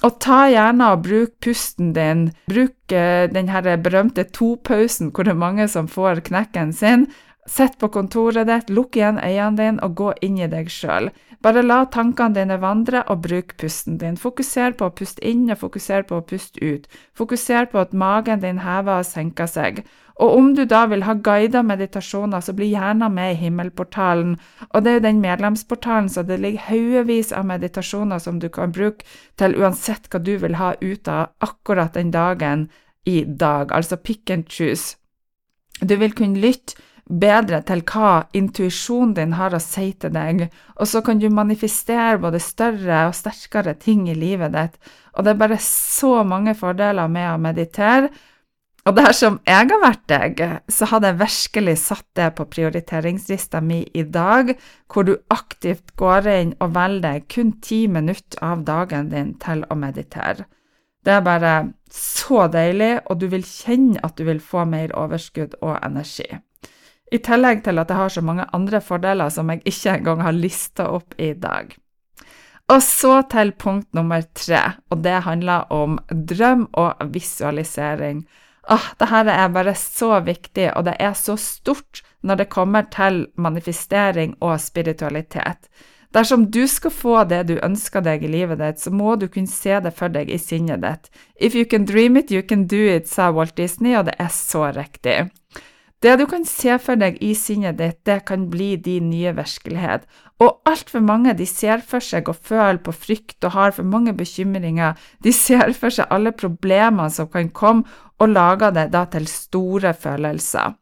Og 0.02 0.16
ta 0.18 0.48
gjerne 0.50 0.88
og 0.92 1.04
bruk 1.04 1.36
pusten 1.44 1.92
din, 1.94 2.30
bruk 2.50 2.94
uh, 2.94 3.28
den 3.30 3.50
berømte 3.84 4.24
topausen 4.34 5.12
hvor 5.14 5.24
det 5.24 5.36
er 5.36 5.44
mange 5.44 5.68
som 5.68 5.86
får 5.88 6.24
knekken 6.26 6.72
sin. 6.72 7.06
Sitt 7.46 7.78
på 7.78 7.88
kontoret 7.90 8.46
ditt, 8.46 8.70
lukk 8.70 8.96
igjen 8.98 9.18
øynene 9.18 9.58
dine 9.58 9.82
og 9.82 9.94
gå 9.98 10.12
inn 10.22 10.38
i 10.38 10.50
deg 10.50 10.70
sjøl. 10.70 11.10
Bare 11.42 11.62
la 11.62 11.80
tankene 11.90 12.36
dine 12.36 12.58
vandre, 12.62 13.02
og 13.10 13.24
bruk 13.24 13.56
pusten 13.58 13.96
din. 13.98 14.14
Fokuser 14.16 14.76
på 14.78 14.86
å 14.86 14.94
puste 14.94 15.22
inn, 15.26 15.48
og 15.50 15.58
fokuser 15.58 16.06
på 16.06 16.20
å 16.20 16.26
puste 16.26 16.62
ut. 16.62 16.86
Fokuser 17.18 17.66
på 17.70 17.82
at 17.82 17.94
magen 17.94 18.44
din 18.44 18.62
hever 18.62 19.02
og 19.02 19.08
senker 19.08 19.50
seg. 19.50 19.82
Og 20.20 20.36
om 20.36 20.52
du 20.54 20.64
da 20.68 20.84
vil 20.90 21.04
ha 21.06 21.14
guidede 21.14 21.62
meditasjoner, 21.66 22.40
så 22.40 22.52
bli 22.52 22.72
gjerne 22.74 23.08
med 23.12 23.32
i 23.32 23.40
Himmelportalen. 23.46 24.36
Og 24.70 24.84
det 24.84 24.90
er 24.90 24.98
jo 24.98 25.06
den 25.06 25.20
medlemsportalen, 25.24 26.08
så 26.12 26.22
det 26.22 26.40
ligger 26.42 26.68
haugevis 26.68 27.32
av 27.32 27.48
meditasjoner 27.48 28.22
som 28.22 28.38
du 28.40 28.48
kan 28.52 28.72
bruke 28.72 29.06
til 29.40 29.56
uansett 29.56 30.10
hva 30.12 30.20
du 30.22 30.36
vil 30.42 30.60
ha 30.60 30.74
ut 30.80 31.08
av 31.08 31.32
akkurat 31.40 31.94
den 31.96 32.12
dagen 32.12 32.68
i 33.04 33.24
dag, 33.24 33.72
altså 33.72 33.96
pick 33.96 34.30
and 34.30 34.44
choose. 34.48 34.96
Du 35.80 35.96
vil 35.96 36.12
kunne 36.14 36.38
lytte 36.38 36.78
bedre 37.12 37.58
til 37.66 37.82
hva 37.90 38.28
intuisjonen 38.36 39.14
din 39.16 39.32
har 39.36 39.54
å 39.54 39.60
si 39.60 39.90
til 39.98 40.12
deg, 40.14 40.46
og 40.78 40.88
så 40.88 41.02
kan 41.04 41.18
du 41.18 41.28
manifestere 41.34 42.20
både 42.22 42.40
større 42.40 43.06
og 43.08 43.16
sterkere 43.16 43.74
ting 43.74 44.06
i 44.08 44.16
livet 44.16 44.54
ditt. 44.54 44.78
Og 45.16 45.24
det 45.24 45.34
er 45.34 45.40
bare 45.42 45.58
så 45.60 46.22
mange 46.24 46.54
fordeler 46.56 47.10
med 47.10 47.32
å 47.32 47.40
meditere 47.42 48.12
og 48.82 48.96
dersom 48.98 49.36
jeg 49.46 49.68
har 49.70 49.82
vært 49.82 50.06
deg, 50.10 50.40
så 50.66 50.88
hadde 50.90 51.12
jeg 51.12 51.20
virkelig 51.20 51.76
satt 51.84 52.06
det 52.18 52.30
på 52.38 52.48
prioriteringslista 52.50 53.60
mi 53.62 53.84
i 53.94 54.02
dag, 54.02 54.56
hvor 54.90 55.06
du 55.06 55.14
aktivt 55.30 55.94
går 56.00 56.26
inn 56.32 56.56
og 56.58 56.74
velger 56.74 57.22
kun 57.30 57.54
ti 57.62 57.84
minutter 57.86 58.42
av 58.42 58.64
dagen 58.66 59.12
din 59.12 59.36
til 59.42 59.62
å 59.70 59.78
meditere. 59.78 60.48
Det 61.02 61.14
er 61.14 61.22
bare 61.26 61.52
så 61.90 62.46
deilig, 62.50 62.96
og 63.10 63.18
du 63.22 63.28
vil 63.30 63.46
kjenne 63.46 64.02
at 64.06 64.16
du 64.18 64.26
vil 64.26 64.42
få 64.42 64.64
mer 64.70 64.94
overskudd 64.98 65.58
og 65.60 65.78
energi. 65.82 66.28
I 67.12 67.18
tillegg 67.20 67.62
til 67.66 67.78
at 67.78 67.90
jeg 67.90 67.98
har 67.98 68.12
så 68.14 68.22
mange 68.24 68.46
andre 68.56 68.80
fordeler 68.80 69.30
som 69.30 69.50
jeg 69.52 69.62
ikke 69.68 69.98
engang 69.98 70.22
har 70.24 70.34
lista 70.34 70.88
opp 70.94 71.14
i 71.20 71.32
dag. 71.38 71.74
Og 72.72 72.80
så 72.82 73.18
til 73.28 73.52
punkt 73.58 73.90
nummer 73.94 74.22
tre, 74.34 74.78
og 74.90 75.02
det 75.04 75.18
handler 75.26 75.66
om 75.74 75.98
drøm 76.08 76.68
og 76.72 77.02
visualisering. 77.12 78.22
Åh, 78.70 78.84
det 78.98 79.08
her 79.10 79.26
er 79.26 79.48
bare 79.50 79.74
så 79.74 80.20
viktig, 80.22 80.68
og 80.76 80.86
det 80.86 80.94
er 81.02 81.16
så 81.18 81.36
stort 81.40 82.02
når 82.22 82.42
det 82.42 82.52
kommer 82.54 82.86
til 82.94 83.26
manifestering 83.34 84.36
og 84.40 84.60
spiritualitet. 84.62 85.66
Dersom 86.12 86.44
du 86.52 86.66
skal 86.68 86.92
få 86.92 87.22
det 87.24 87.46
du 87.48 87.54
ønsker 87.64 88.04
deg 88.04 88.22
i 88.22 88.30
livet 88.30 88.60
ditt, 88.60 88.80
så 88.82 88.92
må 88.92 89.16
du 89.16 89.26
kunne 89.32 89.48
se 89.48 89.78
det 89.80 89.94
for 89.96 90.12
deg 90.12 90.30
i 90.30 90.38
sinnet 90.38 90.82
ditt. 90.84 91.08
If 91.40 91.56
you 91.56 91.64
can 91.64 91.86
dream 91.88 92.18
it, 92.20 92.30
you 92.30 92.42
can 92.42 92.66
do 92.68 92.82
it, 92.84 93.08
sa 93.08 93.30
Walt 93.32 93.56
Disney, 93.56 93.96
og 93.96 94.10
det 94.10 94.18
er 94.20 94.28
så 94.28 94.68
riktig. 94.76 95.30
Det 96.02 96.16
du 96.18 96.26
kan 96.26 96.44
se 96.44 96.76
for 96.82 96.98
deg 96.98 97.16
i 97.22 97.32
sinnet 97.38 97.78
ditt, 97.78 98.02
det 98.04 98.24
kan 98.28 98.48
bli 98.50 98.74
din 98.76 99.08
nye 99.10 99.32
virkelighet. 99.38 100.04
Og 100.42 100.66
altfor 100.66 101.02
mange 101.04 101.34
de 101.38 101.46
ser 101.46 101.82
for 101.86 102.02
seg 102.02 102.26
og 102.30 102.40
føler 102.42 102.80
på 102.82 102.94
frykt 102.96 103.44
og 103.46 103.54
har 103.54 103.74
for 103.76 103.86
mange 103.86 104.14
bekymringer. 104.16 104.96
De 105.22 105.30
ser 105.34 105.70
for 105.76 105.94
seg 105.94 106.10
alle 106.10 106.32
problemene 106.34 107.10
som 107.14 107.30
kan 107.30 107.52
komme, 107.54 107.86
og 108.18 108.34
lager 108.34 108.74
det 108.74 108.88
da 108.94 109.04
til 109.10 109.26
store 109.30 109.94
følelser. 109.98 110.74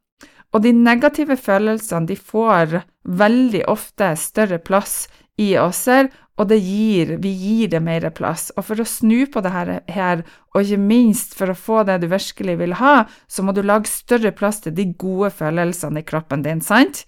Og 0.52 0.64
de 0.64 0.72
negative 0.74 1.36
følelsene 1.38 2.08
de 2.08 2.16
får 2.16 2.80
veldig 3.04 3.62
ofte 3.70 4.10
større 4.18 4.58
plass 4.58 5.06
i 5.40 5.54
oss, 5.60 5.86
og 6.40 6.48
det 6.48 6.58
gir, 6.64 7.14
vi 7.20 7.30
gir 7.36 7.70
det 7.72 7.80
mer 7.84 8.08
plass. 8.16 8.48
Og 8.56 8.64
for 8.66 8.80
å 8.80 8.88
snu 8.88 9.26
på 9.30 9.42
det 9.44 9.52
her, 9.54 9.72
her, 9.92 10.22
og 10.52 10.64
ikke 10.64 10.80
minst 10.80 11.36
for 11.36 11.52
å 11.52 11.56
få 11.56 11.82
det 11.88 12.00
du 12.02 12.08
virkelig 12.12 12.56
vil 12.60 12.76
ha, 12.80 13.06
så 13.28 13.44
må 13.44 13.52
du 13.56 13.62
lage 13.64 13.92
større 13.92 14.32
plass 14.36 14.62
til 14.64 14.74
de 14.76 14.88
gode 15.00 15.32
følelsene 15.36 16.00
i 16.00 16.06
kroppen 16.06 16.44
din, 16.44 16.64
sant? 16.64 17.04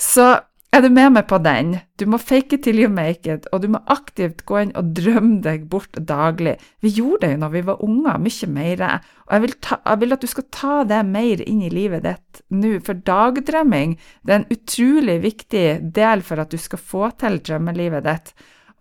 Så 0.00 0.36
er 0.74 0.82
du 0.82 0.88
med 0.90 1.12
meg 1.14 1.26
på 1.30 1.38
den? 1.38 1.76
Du 2.00 2.04
må 2.10 2.18
fake 2.18 2.56
it 2.56 2.64
till 2.66 2.80
you 2.82 2.90
make 2.90 3.30
it, 3.30 3.46
og 3.52 3.62
du 3.62 3.68
må 3.70 3.80
aktivt 3.92 4.42
gå 4.48 4.58
inn 4.60 4.72
og 4.78 4.90
drømme 4.96 5.38
deg 5.44 5.68
bort 5.70 5.94
daglig. 6.08 6.56
Vi 6.82 6.90
gjorde 6.96 7.26
det 7.26 7.32
jo 7.34 7.40
når 7.44 7.52
vi 7.52 7.62
var 7.68 7.84
unger, 7.86 8.18
mye 8.24 8.48
mer, 8.50 8.82
og 9.24 9.36
jeg 9.36 9.44
vil, 9.44 9.54
ta, 9.62 9.78
jeg 9.84 10.02
vil 10.02 10.16
at 10.16 10.24
du 10.24 10.30
skal 10.32 10.48
ta 10.58 10.80
det 10.90 11.02
mer 11.06 11.44
inn 11.46 11.62
i 11.62 11.70
livet 11.72 12.04
ditt 12.06 12.42
nå, 12.54 12.74
for 12.84 12.98
dagdrømming 13.06 13.94
det 14.22 14.34
er 14.34 14.42
en 14.42 14.50
utrolig 14.56 15.16
viktig 15.22 15.66
del 15.94 16.26
for 16.26 16.42
at 16.42 16.50
du 16.50 16.58
skal 16.60 16.82
få 16.82 17.12
til 17.22 17.38
drømmelivet 17.46 18.04
ditt. 18.08 18.34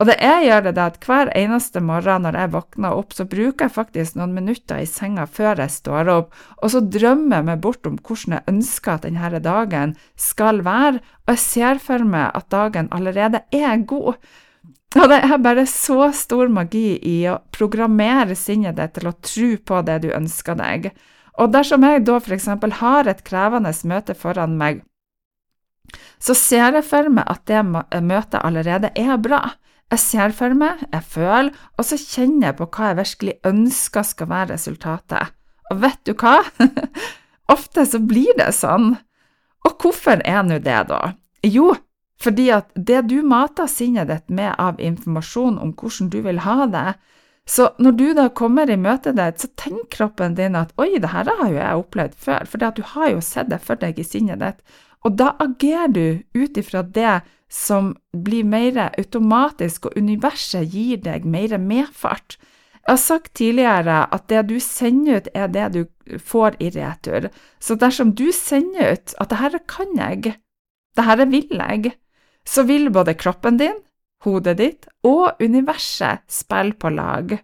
Og 0.04 0.10
det 0.10 0.18
jeg 0.20 0.50
gjør, 0.50 0.66
det 0.68 0.82
at 0.84 0.98
hver 1.08 1.30
eneste 1.40 1.80
morgen 1.80 2.26
når 2.26 2.36
jeg 2.36 2.52
våkner 2.52 2.96
opp, 3.00 3.14
så 3.16 3.24
bruker 3.24 3.70
jeg 3.70 3.72
faktisk 3.72 4.18
noen 4.20 4.34
minutter 4.36 4.82
i 4.84 4.88
senga 4.90 5.24
før 5.32 5.62
jeg 5.64 5.72
står 5.72 6.12
opp, 6.12 6.34
og 6.60 6.74
så 6.74 6.82
drømmer 6.84 7.38
jeg 7.38 7.48
meg 7.48 7.62
bort 7.64 7.88
om 7.88 7.96
hvordan 7.96 8.36
jeg 8.36 8.52
ønsker 8.52 8.98
at 8.98 9.08
denne 9.08 9.40
dagen 9.46 9.96
skal 10.20 10.60
være, 10.68 11.00
og 11.24 11.32
jeg 11.32 11.44
ser 11.46 11.80
for 11.86 12.04
meg 12.04 12.36
at 12.36 12.50
dagen 12.52 12.92
allerede 12.92 13.46
er 13.56 13.88
god. 13.88 14.20
Og 15.00 15.10
det 15.10 15.22
er 15.24 15.40
bare 15.48 15.66
så 15.72 16.12
stor 16.12 16.52
magi 16.52 17.00
i 17.00 17.18
å 17.32 17.40
programmere 17.56 18.36
sinnet 18.36 18.76
ditt 18.76 18.98
til 19.00 19.08
å 19.08 19.18
tro 19.24 19.50
på 19.72 19.82
det 19.88 20.02
du 20.04 20.12
ønsker 20.12 20.60
deg. 20.60 20.92
Og 21.40 21.56
dersom 21.56 21.88
jeg 21.88 22.04
da 22.06 22.20
f.eks. 22.20 22.52
har 22.84 23.08
et 23.08 23.24
krevende 23.24 23.72
møte 23.88 24.20
foran 24.20 24.60
meg, 24.60 24.84
så 26.20 26.36
ser 26.36 26.76
jeg 26.76 26.92
for 26.92 27.08
meg 27.08 27.24
at 27.32 27.48
det 27.48 27.64
møtet 28.04 28.42
allerede 28.44 28.92
er 29.00 29.16
bra. 29.16 29.46
Jeg 29.92 30.02
ser 30.02 30.34
for 30.34 30.56
meg, 30.58 30.86
jeg 30.90 31.06
føler, 31.06 31.52
og 31.78 31.86
så 31.86 32.00
kjenner 32.00 32.50
jeg 32.50 32.58
på 32.58 32.70
hva 32.74 32.92
jeg 32.92 33.00
virkelig 33.02 33.34
ønsker 33.50 34.08
skal 34.08 34.30
være 34.32 34.54
resultatet. 34.56 35.34
Og 35.72 35.82
vet 35.84 36.00
du 36.08 36.14
hva? 36.18 36.40
Ofte 37.54 37.86
så 37.86 38.00
blir 38.02 38.32
det 38.40 38.52
sånn. 38.58 38.96
Og 39.68 39.76
hvorfor 39.80 40.24
er 40.26 40.42
nå 40.48 40.60
det, 40.64 40.80
da? 40.90 41.14
Jo, 41.46 41.74
fordi 42.24 42.50
at 42.56 42.72
det 42.76 43.04
du 43.12 43.20
mater 43.28 43.68
sinnet 43.68 44.10
ditt 44.10 44.32
med 44.32 44.56
av 44.62 44.80
informasjon 44.82 45.60
om 45.62 45.74
hvordan 45.78 46.10
du 46.14 46.22
vil 46.26 46.42
ha 46.46 46.66
det, 46.72 46.94
så 47.46 47.74
når 47.84 47.96
du 48.00 48.06
da 48.16 48.30
kommer 48.32 48.70
i 48.72 48.80
møte 48.80 49.12
ditt, 49.16 49.42
så 49.44 49.50
tenker 49.60 49.90
kroppen 49.98 50.36
din 50.38 50.56
at 50.56 50.72
oi, 50.80 50.94
det 50.96 51.12
her 51.12 51.28
har 51.28 51.50
jo 51.50 51.60
jeg 51.60 51.82
opplevd 51.82 52.16
før, 52.16 52.48
for 52.48 52.64
du 52.64 52.84
har 52.94 53.10
jo 53.12 53.24
sett 53.24 53.52
det 53.52 53.60
for 53.64 53.80
deg 53.80 54.00
i 54.00 54.08
sinnet 54.08 54.40
ditt, 54.40 54.80
og 55.04 55.18
da 55.20 55.34
agerer 55.44 55.92
du 55.92 56.08
ut 56.34 56.58
ifra 56.58 56.84
det 56.84 57.22
som 57.54 57.94
blir 58.16 58.48
mer 58.48 58.80
automatisk, 58.88 59.86
og 59.88 59.98
universet 60.00 60.74
gir 60.74 61.02
deg 61.04 61.28
mer 61.30 61.58
medfart. 61.62 62.38
Jeg 62.84 62.92
har 62.92 63.00
sagt 63.00 63.34
tidligere 63.40 63.98
at 64.12 64.26
det 64.28 64.42
du 64.50 64.58
sender 64.60 65.22
ut, 65.22 65.28
er 65.34 65.48
det 65.48 65.68
du 65.76 66.18
får 66.20 66.58
i 66.60 66.72
retur. 66.74 67.30
Så 67.60 67.78
dersom 67.80 68.12
du 68.16 68.32
sender 68.36 68.96
ut 68.98 69.14
at 69.20 69.30
'dette 69.30 69.60
kan 69.68 69.94
jeg', 69.96 70.36
'dette 70.96 71.30
vil 71.32 71.48
jeg', 71.52 71.94
så 72.46 72.64
vil 72.64 72.92
både 72.92 73.14
kroppen 73.14 73.58
din, 73.58 73.80
hodet 74.24 74.58
ditt 74.58 74.88
og 75.04 75.40
universet 75.40 76.24
spille 76.28 76.74
på 76.74 76.90
lag. 76.90 77.38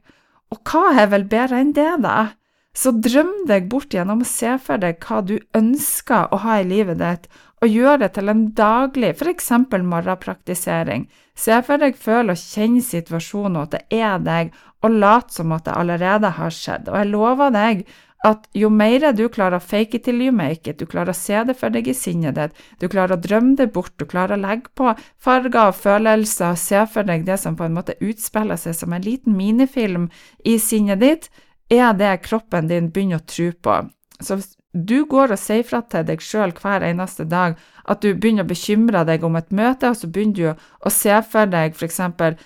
Og 0.52 0.58
hva 0.64 1.00
er 1.00 1.08
vel 1.08 1.24
bedre 1.24 1.62
enn 1.62 1.74
det, 1.74 2.02
da? 2.04 2.34
Så 2.76 2.92
drøm 2.92 3.46
deg 3.48 3.70
bort 3.70 3.94
gjennom 3.94 4.22
å 4.24 4.28
se 4.28 4.58
for 4.64 4.78
deg 4.78 5.00
hva 5.04 5.22
du 5.26 5.40
ønsker 5.58 6.30
å 6.32 6.38
ha 6.44 6.60
i 6.60 6.68
livet 6.68 7.00
ditt, 7.00 7.28
og 7.60 7.68
gjør 7.68 8.04
det 8.04 8.12
til 8.16 8.32
en 8.32 8.44
daglig, 8.56 9.14
f.eks. 9.16 9.50
morgenpraktisering. 9.72 11.08
Se 11.36 11.62
for 11.68 11.82
deg, 11.82 11.98
føl 12.00 12.32
og 12.32 12.40
kjenn 12.40 12.80
situasjonen, 12.84 13.58
og 13.60 13.68
at 13.68 13.78
det 13.78 14.02
er 14.02 14.20
deg, 14.24 14.54
og 14.84 14.96
lat 15.02 15.34
som 15.36 15.52
at 15.52 15.66
det 15.68 15.76
allerede 15.76 16.32
har 16.38 16.56
skjedd. 16.56 16.88
Og 16.88 17.02
jeg 17.02 17.12
lover 17.12 17.52
deg 17.56 17.84
at 18.28 18.48
jo 18.58 18.68
mer 18.72 19.06
du 19.16 19.26
klarer 19.32 19.60
å 19.60 19.64
fake 19.64 19.96
it 19.96 20.04
till 20.04 20.20
you 20.22 20.32
make 20.36 20.68
it, 20.68 20.80
du 20.80 20.88
klarer 20.90 21.14
å 21.14 21.18
se 21.18 21.40
det 21.48 21.56
for 21.56 21.72
deg 21.72 21.88
i 21.88 21.96
sinnet 21.96 22.36
ditt, 22.36 22.56
du 22.80 22.90
klarer 22.92 23.16
å 23.16 23.22
drømme 23.24 23.56
det 23.60 23.70
bort, 23.76 23.94
du 23.96 24.04
klarer 24.08 24.36
å 24.36 24.42
legge 24.42 24.72
på 24.76 24.92
farger 25.24 25.70
og 25.70 25.78
følelser, 25.80 26.58
se 26.60 26.84
for 26.92 27.08
deg 27.08 27.24
det 27.28 27.40
som 27.40 27.56
på 27.60 27.68
en 27.68 27.78
måte 27.78 27.96
utspiller 28.04 28.60
seg 28.60 28.76
som 28.76 28.96
en 28.96 29.06
liten 29.06 29.38
minifilm 29.40 30.10
i 30.44 30.58
sinnet 30.60 31.00
ditt, 31.04 31.30
er 31.72 31.94
det 31.96 32.18
kroppen 32.26 32.68
din 32.68 32.92
begynner 32.92 33.22
å 33.22 33.30
tro 33.30 33.52
på. 33.56 33.80
Så 34.20 34.42
du 34.74 35.06
går 35.10 35.34
og 35.34 35.42
sier 35.42 35.66
fra 35.66 35.82
til 35.90 36.06
deg 36.06 36.22
sjøl 36.22 36.54
hver 36.54 36.84
eneste 36.86 37.26
dag 37.26 37.58
at 37.90 38.04
du 38.04 38.14
begynner 38.14 38.46
å 38.46 38.52
bekymre 38.52 39.02
deg 39.08 39.24
om 39.26 39.38
et 39.40 39.50
møte, 39.50 39.90
og 39.90 39.98
så 39.98 40.08
begynner 40.08 40.38
du 40.38 40.66
å 40.86 40.94
se 40.94 41.16
for 41.26 41.50
deg 41.50 41.74
f.eks. 41.74 42.00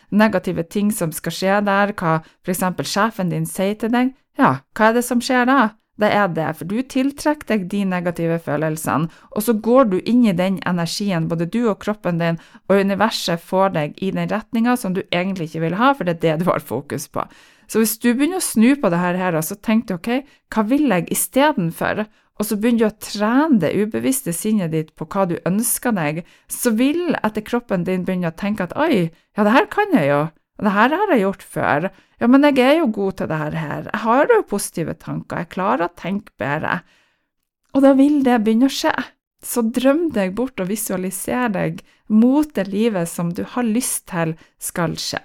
negative 0.09 0.63
ting 0.63 0.91
som 0.91 1.11
skal 1.11 1.35
skje 1.35 1.61
der, 1.67 1.93
hva 1.99 2.21
f.eks. 2.47 2.63
sjefen 2.87 3.33
din 3.33 3.47
sier 3.49 3.75
til 3.75 3.91
deg, 3.91 4.13
ja, 4.39 4.59
hva 4.73 4.89
er 4.89 4.99
det 4.99 5.05
som 5.05 5.21
skjer 5.21 5.49
da? 5.49 5.73
Det 6.01 6.09
er 6.09 6.29
det, 6.33 6.47
for 6.57 6.65
du 6.65 6.79
tiltrekker 6.89 7.45
deg 7.51 7.67
de 7.69 7.83
negative 7.85 8.39
følelsene, 8.41 9.11
og 9.29 9.43
så 9.45 9.53
går 9.53 9.91
du 9.91 9.99
inn 10.09 10.23
i 10.25 10.33
den 10.33 10.57
energien, 10.65 11.27
både 11.29 11.45
du 11.45 11.67
og 11.67 11.83
kroppen 11.83 12.17
din, 12.17 12.39
og 12.65 12.81
universet 12.81 13.43
får 13.43 13.75
deg 13.75 13.99
i 14.01 14.09
den 14.15 14.31
retninga 14.31 14.73
som 14.79 14.95
du 14.95 15.03
egentlig 15.11 15.51
ikke 15.51 15.67
vil 15.67 15.77
ha, 15.77 15.91
for 15.93 16.09
det 16.09 16.15
er 16.17 16.23
det 16.23 16.39
du 16.41 16.49
har 16.49 16.65
fokus 16.65 17.05
på. 17.13 17.27
Så 17.73 17.81
hvis 17.81 17.95
du 17.97 18.11
begynner 18.13 18.37
å 18.37 18.45
snu 18.45 18.75
på 18.77 18.89
det 18.93 18.99
her, 19.01 19.39
så 19.41 19.55
tenk 19.57 19.87
du 19.89 19.95
ok, 19.95 20.27
hva 20.53 20.63
vil 20.69 20.91
jeg 20.93 21.07
istedenfor? 21.15 22.03
Og 22.37 22.45
så 22.45 22.57
begynner 22.61 22.83
du 22.83 22.85
å 22.91 23.01
trene 23.01 23.57
det 23.63 23.71
ubevisste 23.73 24.29
sinnet 24.29 24.69
ditt 24.75 24.91
på 24.93 25.07
hva 25.09 25.25
du 25.31 25.39
ønsker 25.49 25.95
deg, 25.97 26.21
så 26.45 26.69
vil 26.77 27.17
etter 27.17 27.41
kroppen 27.41 27.87
din 27.87 28.05
begynne 28.05 28.29
å 28.29 28.37
tenke 28.37 28.67
at 28.67 28.77
oi, 28.77 29.09
ja, 29.09 29.47
det 29.47 29.55
her 29.57 29.65
kan 29.73 29.97
jeg 29.97 30.11
jo, 30.11 30.21
det 30.61 30.75
her 30.77 30.93
har 30.99 31.15
jeg 31.15 31.23
gjort 31.23 31.47
før, 31.55 31.89
ja, 32.21 32.29
men 32.29 32.45
jeg 32.45 32.61
er 32.61 32.77
jo 32.83 32.93
god 32.93 33.17
til 33.17 33.33
det 33.33 33.41
her, 33.41 33.59
jeg 33.89 34.03
har 34.05 34.37
jo 34.37 34.39
positive 34.53 34.97
tanker, 35.01 35.41
jeg 35.41 35.53
klarer 35.57 35.87
å 35.89 35.97
tenke 35.97 36.37
bedre, 36.37 36.77
og 37.73 37.85
da 37.89 37.97
vil 37.97 38.21
det 38.21 38.37
begynne 38.45 38.69
å 38.69 38.77
skje. 38.77 38.93
Så 39.43 39.65
drøm 39.75 40.11
deg 40.13 40.37
bort 40.37 40.61
og 40.61 40.69
visualiser 40.69 41.49
deg 41.51 41.81
mot 42.13 42.53
det 42.53 42.69
livet 42.69 43.09
som 43.09 43.33
du 43.33 43.41
har 43.43 43.65
lyst 43.65 44.05
til 44.13 44.37
skal 44.61 44.93
skje. 45.01 45.19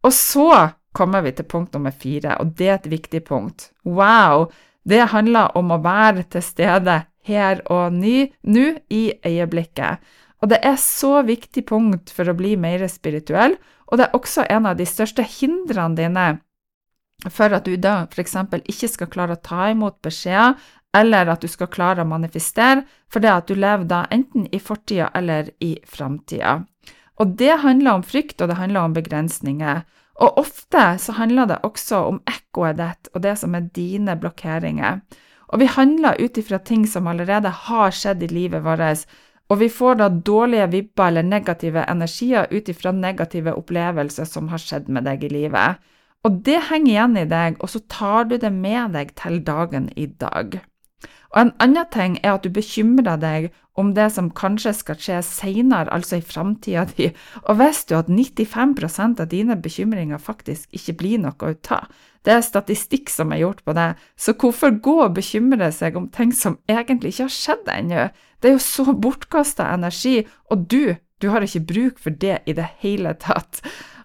Og 0.00 0.16
så 0.16 0.48
kommer 0.96 1.22
vi 1.22 1.32
til 1.36 1.46
punkt 1.48 1.74
nummer 1.74 1.94
fire, 1.94 2.36
og 2.40 2.54
det 2.58 2.68
er 2.68 2.78
et 2.78 2.90
viktig 2.90 3.22
punkt. 3.28 3.70
Wow! 3.84 4.50
Det 4.84 5.10
handler 5.12 5.56
om 5.58 5.70
å 5.70 5.80
være 5.84 6.24
til 6.32 6.42
stede 6.42 7.02
her 7.28 7.60
og 7.70 7.92
nå 7.94 8.66
i 8.90 9.02
øyeblikket. 9.26 10.00
Og 10.40 10.48
det 10.50 10.60
er 10.64 10.78
så 10.80 11.20
viktig 11.22 11.66
punkt 11.68 12.10
for 12.14 12.30
å 12.30 12.36
bli 12.36 12.54
mer 12.56 12.86
spirituell, 12.88 13.58
og 13.86 13.98
det 13.98 14.06
er 14.06 14.16
også 14.16 14.46
en 14.48 14.70
av 14.70 14.78
de 14.78 14.86
største 14.88 15.22
hindrene 15.26 15.98
dine 15.98 16.28
for 17.28 17.52
at 17.52 17.66
du 17.68 17.76
da 17.76 18.06
f.eks. 18.08 18.36
ikke 18.64 18.88
skal 18.88 19.10
klare 19.12 19.36
å 19.36 19.42
ta 19.44 19.68
imot 19.70 19.98
beskjeder, 20.04 20.56
eller 20.96 21.28
at 21.30 21.42
du 21.44 21.48
skal 21.50 21.70
klare 21.70 22.02
å 22.02 22.08
manifestere, 22.08 22.86
for 23.12 23.22
det 23.22 23.30
at 23.30 23.50
du 23.50 23.54
lever 23.54 23.84
da 23.86 24.06
enten 24.10 24.48
i 24.50 24.58
fortida 24.58 25.10
eller 25.14 25.52
i 25.60 25.76
framtida. 25.86 26.62
Og 27.20 27.36
det 27.38 27.60
handler 27.62 28.00
om 28.00 28.06
frykt, 28.06 28.40
og 28.40 28.48
det 28.48 28.56
handler 28.58 28.88
om 28.88 28.96
begrensninger. 28.96 29.84
Og 30.20 30.38
ofte 30.38 30.84
så 31.00 31.16
handler 31.16 31.48
det 31.48 31.62
også 31.64 32.04
om 32.10 32.20
ekkoet 32.28 32.76
ditt 32.80 33.10
og 33.14 33.22
det 33.24 33.38
som 33.40 33.54
er 33.56 33.70
dine 33.76 34.16
blokkeringer. 34.20 35.00
Og 35.50 35.62
vi 35.62 35.66
handler 35.66 36.20
ut 36.20 36.38
ifra 36.38 36.60
ting 36.62 36.84
som 36.86 37.08
allerede 37.10 37.50
har 37.66 37.94
skjedd 37.96 38.22
i 38.22 38.30
livet 38.30 38.62
vårt, 38.64 39.06
og 39.50 39.58
vi 39.58 39.68
får 39.72 39.96
da 39.98 40.08
dårlige 40.08 40.68
vibber 40.70 41.08
eller 41.08 41.26
negative 41.26 41.82
energier 41.90 42.46
ut 42.52 42.68
ifra 42.68 42.92
negative 42.94 43.56
opplevelser 43.58 44.28
som 44.28 44.48
har 44.52 44.62
skjedd 44.62 44.88
med 44.88 45.08
deg 45.08 45.24
i 45.26 45.32
livet. 45.32 45.80
Og 46.22 46.42
det 46.46 46.60
henger 46.68 46.92
igjen 46.92 47.16
i 47.16 47.26
deg, 47.26 47.56
og 47.58 47.72
så 47.72 47.80
tar 47.90 48.28
du 48.30 48.36
det 48.38 48.52
med 48.52 48.94
deg 48.94 49.14
til 49.18 49.40
dagen 49.42 49.88
i 49.96 50.06
dag. 50.06 50.60
Og 51.32 51.40
En 51.40 51.52
annen 51.58 51.90
ting 51.90 52.18
er 52.22 52.36
at 52.36 52.44
du 52.44 52.50
bekymrer 52.54 53.18
deg 53.18 53.50
om 53.80 53.92
det 53.96 54.08
som 54.14 54.30
kanskje 54.36 54.72
skal 54.76 54.98
skje 55.00 55.18
senere, 55.26 55.90
altså 55.90 56.18
i 56.18 56.24
framtida 56.24 56.84
di, 56.92 57.10
og 57.42 57.58
visste 57.60 57.94
du 57.94 57.98
at 57.98 58.12
95% 58.12 59.22
av 59.24 59.30
dine 59.32 59.56
bekymringer 59.60 60.22
faktisk 60.22 60.68
ikke 60.76 60.96
blir 61.00 61.22
noe 61.24 61.50
å 61.50 61.58
ta. 61.64 61.82
Det 62.24 62.34
er 62.34 62.44
statistikk 62.44 63.08
som 63.12 63.32
er 63.32 63.42
gjort 63.42 63.62
på 63.64 63.74
det, 63.76 63.94
så 64.20 64.34
hvorfor 64.36 64.76
gå 64.84 64.96
og 65.06 65.14
bekymre 65.16 65.70
seg 65.72 65.96
om 65.96 66.10
ting 66.12 66.34
som 66.36 66.58
egentlig 66.68 67.14
ikke 67.14 67.28
har 67.28 67.36
skjedd 67.36 67.70
ennå? 67.72 68.08
Det 68.40 68.50
er 68.50 68.56
jo 68.58 68.64
så 68.64 68.92
bortkasta 68.92 69.70
energi, 69.72 70.20
og 70.52 70.66
du, 70.72 70.96
du 71.20 71.30
har 71.32 71.44
ikke 71.44 71.64
bruk 71.72 72.00
for 72.00 72.12
det 72.12 72.42
i 72.48 72.56
det 72.56 72.68
hele 72.84 73.14
tatt. 73.20 73.62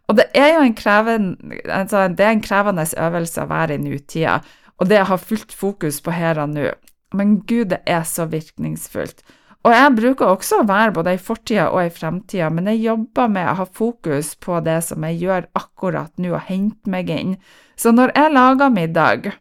Og 0.08 0.20
det 0.20 0.30
er 0.38 0.54
jo 0.56 0.66
en 0.66 0.76
krevende, 0.78 1.62
altså 1.66 2.08
det 2.14 2.26
er 2.26 2.36
en 2.36 2.44
krevende 2.46 2.86
øvelse 3.08 3.44
å 3.44 3.50
være 3.50 3.78
i 3.78 3.82
nutida, 3.82 4.40
og 4.80 4.92
det 4.92 5.02
å 5.02 5.10
ha 5.14 5.18
fullt 5.20 5.56
fokus 5.56 6.02
på 6.04 6.14
her 6.16 6.40
og 6.44 6.54
nå. 6.56 6.70
Men 7.16 7.40
gud, 7.48 7.72
det 7.72 7.82
er 7.88 8.04
så 8.08 8.28
virkningsfullt. 8.28 9.24
Og 9.66 9.74
jeg 9.74 9.94
bruker 9.98 10.30
også 10.30 10.60
å 10.62 10.68
være 10.70 10.94
både 10.94 11.16
i 11.16 11.22
fortida 11.22 11.72
og 11.74 11.88
i 11.88 11.94
fremtida, 11.94 12.52
men 12.54 12.70
jeg 12.70 12.84
jobber 12.84 13.32
med 13.34 13.50
å 13.50 13.56
ha 13.64 13.66
fokus 13.66 14.36
på 14.38 14.60
det 14.66 14.78
som 14.86 15.06
jeg 15.08 15.24
gjør 15.24 15.48
akkurat 15.58 16.14
nå, 16.22 16.36
og 16.36 16.46
hente 16.46 16.92
meg 16.94 17.10
inn. 17.10 17.34
Så 17.74 17.90
når 17.96 18.14
jeg 18.14 18.36
lager 18.36 18.70
middag, 18.70 19.32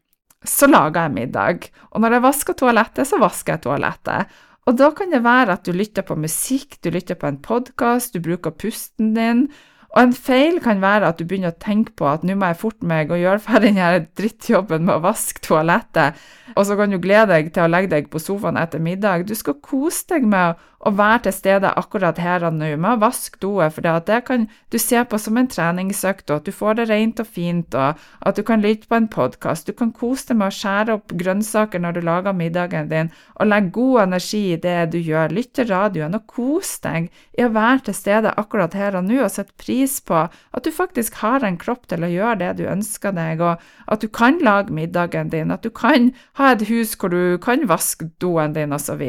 så 0.45 0.69
lager 0.71 1.07
jeg 1.07 1.17
middag, 1.19 1.69
og 1.93 2.01
når 2.01 2.17
jeg 2.17 2.25
vasker 2.25 2.57
toalettet, 2.57 3.09
så 3.11 3.21
vasker 3.21 3.57
jeg 3.59 3.65
toalettet. 3.67 4.33
Og 4.65 4.81
da 4.81 4.89
kan 4.97 5.13
det 5.13 5.21
være 5.27 5.59
at 5.59 5.69
du 5.69 5.77
lytter 5.77 6.07
på 6.09 6.17
musikk, 6.17 6.79
du 6.81 6.89
lytter 6.95 7.21
på 7.21 7.29
en 7.29 7.41
podkast, 7.45 8.17
du 8.17 8.25
bruker 8.25 8.57
pusten 8.57 9.13
din, 9.17 9.47
og 9.94 10.00
en 10.02 10.14
feil 10.16 10.59
kan 10.62 10.80
være 10.83 11.07
at 11.07 11.20
du 11.20 11.26
begynner 11.28 11.52
å 11.54 11.62
tenke 11.62 11.94
på 11.94 12.09
at 12.11 12.24
nå 12.26 12.35
må 12.38 12.50
jeg 12.50 12.59
forte 12.59 12.88
meg 12.90 13.12
og 13.14 13.20
gjøre 13.22 13.42
ferdig 13.44 13.70
denne 13.70 14.07
drittjobben 14.18 14.83
med 14.88 14.96
å 14.96 15.04
vaske 15.04 15.42
toalettet, 15.44 16.18
og 16.54 16.66
så 16.66 16.76
kan 16.78 16.90
du 16.90 16.98
glede 16.98 17.30
deg 17.30 17.52
til 17.54 17.66
å 17.66 17.70
legge 17.70 17.92
deg 17.94 18.11
på 18.11 18.22
sofaen 18.22 18.59
etter 18.59 18.83
middag. 18.83 19.28
Du 19.28 19.37
skal 19.38 19.61
kose 19.62 20.02
deg 20.11 20.26
med 20.26 20.59
å 20.85 20.92
være 20.92 21.25
til 21.27 21.35
stede 21.35 21.70
akkurat 21.81 22.18
her 22.20 22.44
og 22.44 22.57
nå, 22.59 22.75
med 22.77 22.97
å 22.97 23.01
vaske 23.07 23.40
doet, 23.40 23.73
for 23.75 23.85
det 23.85 24.18
kan 24.27 24.47
du 24.73 24.79
se 24.81 25.01
på 25.09 25.18
som 25.20 25.38
en 25.40 25.49
treningsøkt, 25.49 26.29
og 26.29 26.42
at 26.42 26.49
du 26.49 26.53
får 26.53 26.79
det 26.79 26.87
rent 26.90 27.23
og 27.23 27.29
fint, 27.29 27.75
og 27.75 28.01
at 28.29 28.37
du 28.37 28.42
kan 28.47 28.61
lytte 28.64 28.90
på 28.90 28.99
en 28.99 29.09
podkast. 29.09 29.66
Du 29.68 29.77
kan 29.77 29.92
kose 29.97 30.29
deg 30.29 30.40
med 30.40 30.53
å 30.53 30.57
skjære 30.59 30.99
opp 30.99 31.14
grønnsaker 31.20 31.81
når 31.81 31.97
du 31.97 32.03
lager 32.05 32.37
middagen 32.37 32.90
din, 32.92 33.11
og 33.40 33.49
legge 33.49 33.73
god 33.79 34.03
energi 34.05 34.42
i 34.53 34.61
det 34.61 34.77
du 34.92 34.99
gjør. 35.01 35.33
Lytt 35.35 35.55
til 35.57 35.70
radioen 35.73 36.18
og 36.18 36.27
kos 36.31 36.77
deg 36.85 37.09
i 37.38 37.47
å 37.47 37.53
være 37.55 37.87
til 37.88 37.99
stede 37.99 38.35
akkurat 38.40 38.77
her 38.77 39.01
og 39.01 39.09
nå, 39.09 39.23
og 39.25 39.33
sette 39.33 39.57
pris 39.61 39.99
på 40.05 40.27
at 40.29 40.64
du 40.64 40.73
faktisk 40.75 41.20
har 41.25 41.47
en 41.47 41.59
kropp 41.61 41.88
til 41.90 42.05
å 42.05 42.12
gjøre 42.12 42.40
det 42.44 42.53
du 42.61 42.64
ønsker 42.68 43.16
deg, 43.16 43.40
og 43.40 43.64
at 43.88 44.05
du 44.05 44.11
kan 44.12 44.40
lage 44.44 44.75
middagen 44.75 45.33
din, 45.33 45.55
at 45.55 45.64
du 45.64 45.73
kan 45.73 46.12
ha 46.38 46.53
et 46.53 46.68
hus 46.68 46.94
hvor 46.99 47.12
du 47.14 47.38
kan 47.42 47.64
vaske 47.70 48.12
doen 48.20 48.53
din, 48.57 48.75
osv. 48.75 49.03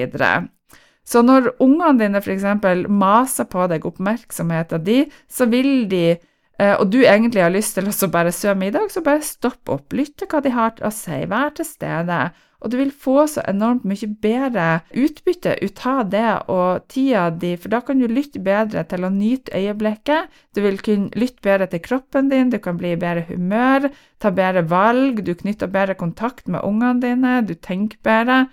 Så 1.05 1.21
når 1.21 1.51
ungene 1.61 1.99
dine 2.01 2.21
f.eks. 2.21 2.45
maser 2.89 3.49
på 3.49 3.67
deg 3.69 3.85
oppmerksomheten 3.85 4.85
din, 4.85 5.11
så 5.29 5.45
vil 5.51 5.85
de 5.89 6.05
eh, 6.15 6.73
og 6.73 6.89
du 6.89 7.03
egentlig 7.03 7.43
har 7.45 7.53
lyst 7.53 7.77
til 7.77 7.91
å 7.91 8.11
bare 8.11 8.33
søve 8.33 8.57
middag, 8.63 8.89
så 8.89 9.05
bare 9.05 9.21
stopp 9.25 9.69
opp, 9.69 9.93
lytt 9.93 10.17
til 10.17 10.31
hva 10.31 10.41
de 10.41 10.55
har 10.55 10.81
å 10.81 10.91
si, 10.93 11.21
vær 11.29 11.53
til 11.55 11.69
stede, 11.69 12.23
og 12.65 12.71
du 12.73 12.79
vil 12.79 12.89
få 12.89 13.27
så 13.29 13.43
enormt 13.45 13.83
mye 13.85 14.07
bedre 14.23 14.65
utbytte 14.97 15.53
ut 15.61 15.81
av 15.85 16.07
det 16.09 16.29
og 16.49 16.87
tida 16.89 17.27
di, 17.29 17.53
for 17.61 17.69
da 17.69 17.83
kan 17.85 18.01
du 18.01 18.07
lytte 18.09 18.41
bedre 18.41 18.81
til 18.89 19.05
å 19.05 19.11
nyte 19.13 19.53
øyeblikket, 19.53 20.31
du 20.57 20.63
vil 20.65 20.79
kunne 20.81 21.13
lytte 21.13 21.45
bedre 21.45 21.69
til 21.69 21.83
kroppen 21.85 22.31
din, 22.33 22.49
du 22.49 22.57
kan 22.57 22.79
bli 22.79 22.95
i 22.95 22.99
bedre 22.99 23.27
humør, 23.29 23.91
ta 24.17 24.33
bedre 24.33 24.65
valg, 24.71 25.21
du 25.21 25.35
knytter 25.37 25.69
bedre 25.69 25.93
kontakt 25.99 26.49
med 26.49 26.65
ungene 26.65 27.03
dine, 27.03 27.39
du 27.45 27.53
tenker 27.53 28.01
bedre. 28.01 28.47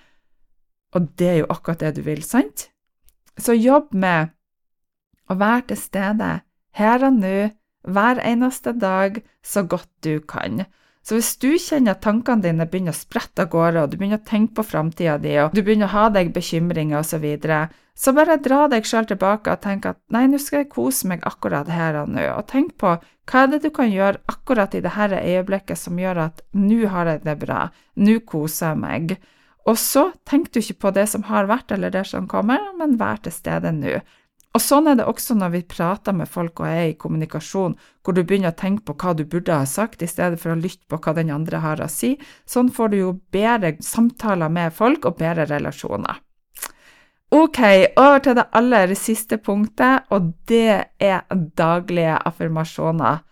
Og 0.93 1.09
det 1.19 1.29
er 1.29 1.41
jo 1.41 1.51
akkurat 1.53 1.81
det 1.81 1.97
du 1.97 2.03
vil, 2.07 2.23
sant? 2.25 2.69
Så 3.39 3.57
jobb 3.57 3.95
med 3.97 4.33
å 5.31 5.39
være 5.41 5.73
til 5.73 5.81
stede 5.81 6.31
her 6.77 7.07
og 7.07 7.19
nå, 7.23 7.37
hver 7.83 8.21
eneste 8.23 8.75
dag, 8.79 9.19
så 9.43 9.65
godt 9.67 9.91
du 10.05 10.21
kan. 10.21 10.65
Så 11.03 11.17
hvis 11.17 11.33
du 11.43 11.49
kjenner 11.59 11.97
at 11.97 12.05
tankene 12.05 12.45
dine 12.45 12.67
begynner 12.71 12.95
å 12.95 12.99
sprette 12.99 13.43
av 13.43 13.51
gårde, 13.51 13.83
og 13.83 13.91
du 13.91 13.97
begynner 13.99 14.21
å 14.21 14.29
tenke 14.29 14.61
på 14.61 14.65
framtida 14.69 15.17
di, 15.19 15.33
og 15.43 15.55
du 15.57 15.65
begynner 15.65 15.89
å 15.89 15.97
ha 15.97 16.05
deg 16.15 16.31
bekymringer 16.35 17.01
osv., 17.01 17.17
så, 17.17 17.19
videre, 17.25 17.59
så 17.99 18.15
bare 18.15 18.39
dra 18.45 18.69
deg 18.71 18.87
sjøl 18.87 19.09
tilbake 19.11 19.51
og 19.51 19.65
tenk 19.65 19.89
at 19.91 19.99
nei, 20.15 20.29
nå 20.31 20.39
skal 20.39 20.63
jeg 20.63 20.71
kose 20.71 21.11
meg 21.11 21.27
akkurat 21.27 21.67
her 21.75 22.05
og 22.05 22.15
nå, 22.15 22.23
og 22.37 22.47
tenk 22.53 22.77
på 22.79 22.95
hva 23.03 23.43
er 23.43 23.51
det 23.51 23.63
du 23.65 23.71
kan 23.75 23.91
gjøre 23.91 24.23
akkurat 24.31 24.75
i 24.79 24.83
dette 24.85 25.19
øyeblikket 25.19 25.79
som 25.79 25.99
gjør 25.99 26.23
at 26.29 26.47
nå 26.55 26.87
har 26.95 27.11
jeg 27.11 27.25
det 27.27 27.37
bra, 27.43 27.67
nå 27.99 28.21
koser 28.27 28.71
jeg 28.71 28.83
meg. 28.85 29.17
Og 29.69 29.79
så 29.79 30.09
tenker 30.29 30.53
du 30.53 30.63
ikke 30.63 30.81
på 30.87 30.93
det 30.97 31.07
som 31.13 31.29
har 31.29 31.47
vært 31.51 31.71
eller 31.75 31.93
det 31.95 32.05
som 32.11 32.27
kommer, 32.31 32.73
men 32.79 32.99
vær 32.99 33.23
til 33.23 33.35
stede 33.35 33.71
nå. 33.77 34.01
Og 34.53 34.61
sånn 34.61 34.91
er 34.91 34.99
det 34.99 35.07
også 35.09 35.35
når 35.39 35.53
vi 35.55 35.63
prater 35.65 36.13
med 36.13 36.29
folk 36.29 36.61
og 36.61 36.69
er 36.69 36.91
i 36.91 36.97
kommunikasjon, 37.01 37.77
hvor 38.05 38.17
du 38.17 38.21
begynner 38.21 38.53
å 38.53 38.59
tenke 38.59 38.85
på 38.85 38.97
hva 39.01 39.15
du 39.17 39.23
burde 39.25 39.55
ha 39.57 39.65
sagt, 39.69 40.03
i 40.05 40.11
stedet 40.11 40.41
for 40.43 40.53
å 40.53 40.59
lytte 40.59 40.85
på 40.93 40.99
hva 41.01 41.15
den 41.17 41.31
andre 41.33 41.63
har 41.63 41.81
å 41.81 41.89
si. 41.89 42.19
Sånn 42.45 42.69
får 42.75 42.93
du 42.93 42.99
jo 42.99 43.15
bedre 43.33 43.79
samtaler 43.81 44.53
med 44.53 44.75
folk 44.77 45.09
og 45.09 45.17
bedre 45.23 45.47
relasjoner. 45.49 46.21
Ok, 47.33 47.63
over 47.97 48.19
til 48.21 48.37
det 48.37 48.45
aller 48.53 48.93
siste 48.99 49.39
punktet, 49.41 50.05
og 50.13 50.35
det 50.51 50.93
er 51.01 51.23
daglige 51.57 52.19
affirmasjoner. 52.29 53.23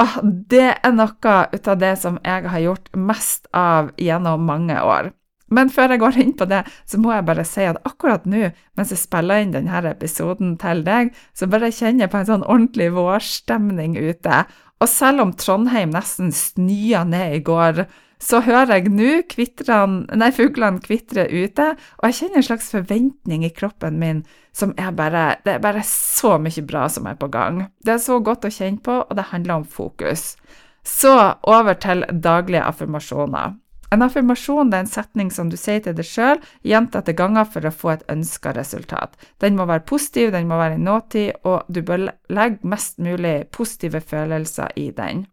Åh, 0.00 0.16
det 0.24 0.70
er 0.80 0.94
noe 0.96 1.34
av 1.44 1.76
det 1.78 1.92
som 2.00 2.16
jeg 2.24 2.48
har 2.48 2.64
gjort 2.64 2.88
mest 2.96 3.50
av 3.52 3.92
gjennom 4.00 4.48
mange 4.48 4.80
år. 4.80 5.12
Men 5.54 5.70
før 5.72 5.94
jeg 5.94 6.02
går 6.02 6.20
inn 6.24 6.34
på 6.38 6.48
det, 6.50 6.62
så 6.90 7.00
må 7.00 7.12
jeg 7.14 7.26
bare 7.28 7.46
si 7.48 7.66
at 7.68 7.80
akkurat 7.86 8.26
nå, 8.28 8.50
mens 8.78 8.92
jeg 8.92 9.02
spiller 9.02 9.42
inn 9.42 9.54
denne 9.54 9.82
episoden 9.90 10.56
til 10.60 10.82
deg, 10.86 11.12
så 11.36 11.48
bare 11.50 11.72
kjenner 11.72 12.06
jeg 12.06 12.14
på 12.14 12.22
en 12.22 12.30
sånn 12.32 12.46
ordentlig 12.48 12.90
vårstemning 12.96 13.98
ute. 14.00 14.44
Og 14.82 14.90
selv 14.90 15.22
om 15.24 15.36
Trondheim 15.38 15.94
nesten 15.94 16.34
snøa 16.34 17.04
ned 17.08 17.38
i 17.38 17.44
går, 17.46 17.84
så 18.24 18.40
hører 18.44 18.78
jeg 18.78 18.92
nå 18.94 20.30
fuglene 20.32 20.80
kvitre 20.82 21.26
ute, 21.28 21.66
og 21.98 22.08
jeg 22.08 22.16
kjenner 22.18 22.40
en 22.40 22.46
slags 22.46 22.70
forventning 22.72 23.44
i 23.44 23.52
kroppen 23.52 23.98
min 24.00 24.22
som 24.54 24.72
er 24.78 24.92
bare 24.94 25.36
Det 25.44 25.56
er 25.56 25.58
bare 25.58 25.82
så 25.84 26.38
mye 26.38 26.62
bra 26.62 26.86
som 26.88 27.06
er 27.10 27.18
på 27.18 27.28
gang. 27.28 27.66
Det 27.84 27.96
er 27.96 27.98
så 27.98 28.20
godt 28.20 28.46
å 28.46 28.52
kjenne 28.54 28.80
på, 28.80 29.02
og 29.02 29.16
det 29.16 29.30
handler 29.32 29.60
om 29.60 29.64
fokus. 29.66 30.36
Så 30.84 31.34
over 31.42 31.74
til 31.74 32.04
daglige 32.12 32.62
affirmasjoner. 32.62 33.56
En 33.92 34.02
affirmasjon 34.02 34.72
er 34.72 34.84
en 34.84 34.90
setning 34.90 35.30
som 35.34 35.50
du 35.52 35.58
sier 35.60 35.82
til 35.84 35.94
deg 35.96 36.08
sjøl 36.08 36.40
gjentatte 36.66 37.14
ganger 37.16 37.46
for 37.50 37.66
å 37.66 37.74
få 37.74 37.92
et 37.94 38.08
ønska 38.10 38.54
resultat. 38.56 39.14
Den 39.42 39.58
må 39.58 39.68
være 39.70 39.86
positiv, 39.88 40.32
den 40.32 40.48
må 40.48 40.58
være 40.60 40.78
i 40.78 40.82
nåtid, 40.82 41.44
og 41.44 41.68
du 41.68 41.82
bør 41.82 42.08
legge 42.32 42.64
mest 42.64 42.98
mulig 42.98 43.44
positive 43.54 44.00
følelser 44.00 44.74
i 44.80 44.90
den. 44.96 45.26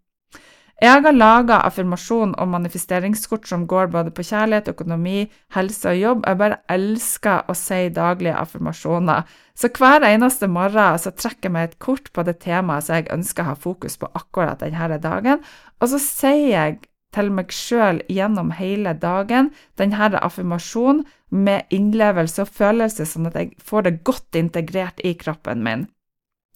Jeg 0.82 1.04
har 1.06 1.14
laga 1.14 1.60
affirmasjon 1.62 2.32
og 2.42 2.48
manifesteringskort 2.50 3.46
som 3.46 3.68
går 3.70 3.92
både 3.94 4.10
på 4.18 4.24
kjærlighet, 4.26 4.72
økonomi, 4.74 5.28
helse 5.54 5.92
og 5.92 6.00
jobb. 6.00 6.24
Jeg 6.26 6.40
bare 6.40 6.58
elsker 6.74 7.44
å 7.46 7.54
si 7.54 7.84
daglige 7.94 8.34
affirmasjoner. 8.42 9.28
Så 9.54 9.70
hver 9.78 10.02
eneste 10.10 10.50
morgen 10.50 10.98
så 10.98 11.14
trekker 11.14 11.52
jeg 11.52 11.54
meg 11.54 11.68
et 11.70 11.78
kort 11.86 12.10
på 12.10 12.26
det 12.26 12.40
temaet 12.42 12.88
som 12.88 12.98
jeg 12.98 13.12
ønsker 13.14 13.46
å 13.46 13.52
ha 13.52 13.60
fokus 13.62 14.00
på 14.02 14.10
akkurat 14.18 14.66
denne 14.66 14.98
dagen, 14.98 15.46
og 15.78 15.94
så 15.94 16.02
sier 16.02 16.50
jeg 16.50 16.82
til 17.16 17.32
meg 17.36 17.54
sjøl 17.56 18.02
gjennom 18.12 18.54
hele 18.58 18.94
dagen 19.00 19.52
denne 19.80 20.12
affirmasjonen 20.20 21.06
med 21.32 21.72
innlevelse 21.72 22.44
og 22.44 22.52
følelse, 22.52 23.08
sånn 23.08 23.30
at 23.30 23.40
jeg 23.40 23.54
får 23.64 23.88
det 23.88 23.98
godt 24.08 24.40
integrert 24.40 25.00
i 25.08 25.14
kroppen 25.20 25.64
min. 25.64 25.88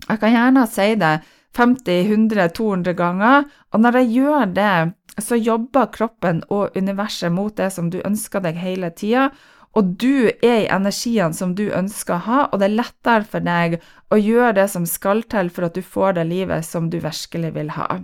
Jeg 0.10 0.20
kan 0.22 0.34
gjerne 0.36 0.66
si 0.68 0.92
det 1.00 1.16
50, 1.56 2.12
100, 2.12 2.50
200 2.58 2.96
ganger, 3.00 3.46
og 3.72 3.80
når 3.80 4.02
jeg 4.02 4.12
gjør 4.18 4.46
det, 4.56 4.78
så 5.24 5.38
jobber 5.40 5.92
kroppen 5.96 6.42
og 6.52 6.76
universet 6.76 7.32
mot 7.32 7.56
det 7.56 7.70
som 7.72 7.88
du 7.92 8.02
ønsker 8.04 8.44
deg 8.44 8.60
hele 8.60 8.92
tida, 8.92 9.30
og 9.76 9.96
du 10.00 10.32
er 10.44 10.62
i 10.64 10.72
energiene 10.72 11.36
som 11.36 11.56
du 11.56 11.66
ønsker 11.68 12.16
å 12.16 12.24
ha, 12.28 12.40
og 12.48 12.60
det 12.60 12.70
er 12.70 12.78
lettere 12.80 13.28
for 13.28 13.44
deg 13.44 13.78
å 14.12 14.20
gjøre 14.20 14.54
det 14.60 14.70
som 14.72 14.88
skal 14.88 15.24
til 15.32 15.52
for 15.52 15.68
at 15.68 15.76
du 15.76 15.84
får 15.84 16.16
det 16.20 16.28
livet 16.30 16.68
som 16.68 16.88
du 16.92 17.02
virkelig 17.04 17.52
vil 17.58 17.74
ha. 17.76 18.00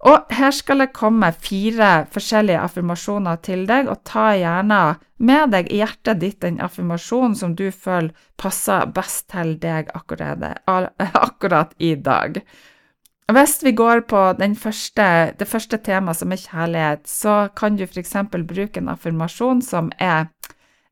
Og 0.00 0.32
her 0.32 0.54
skal 0.56 0.80
det 0.80 0.94
komme 0.96 1.28
fire 1.44 2.06
forskjellige 2.12 2.62
affirmasjoner 2.64 3.40
til 3.44 3.66
deg, 3.68 3.88
og 3.92 4.00
ta 4.08 4.30
gjerne 4.38 4.80
med 5.20 5.52
deg 5.52 5.68
i 5.68 5.82
hjertet 5.82 6.22
ditt 6.22 6.40
den 6.40 6.56
affirmasjonen 6.64 7.36
som 7.36 7.52
du 7.56 7.66
føler 7.68 8.14
passer 8.40 8.88
best 8.96 9.28
til 9.34 9.58
deg 9.60 9.92
akkurat, 9.92 11.74
i 11.90 11.94
dag. 12.00 12.40
Hvis 13.30 13.60
vi 13.62 13.74
går 13.76 14.06
på 14.10 14.22
første, 14.58 15.04
det 15.38 15.46
første 15.46 15.76
temaet, 15.76 16.16
som 16.16 16.32
er 16.32 16.40
kjærlighet, 16.48 17.06
så 17.06 17.48
kan 17.54 17.76
du 17.76 17.84
f.eks. 17.84 18.16
bruke 18.32 18.80
en 18.80 18.88
affirmasjon 18.88 19.62
som 19.62 19.92
er 19.98 20.32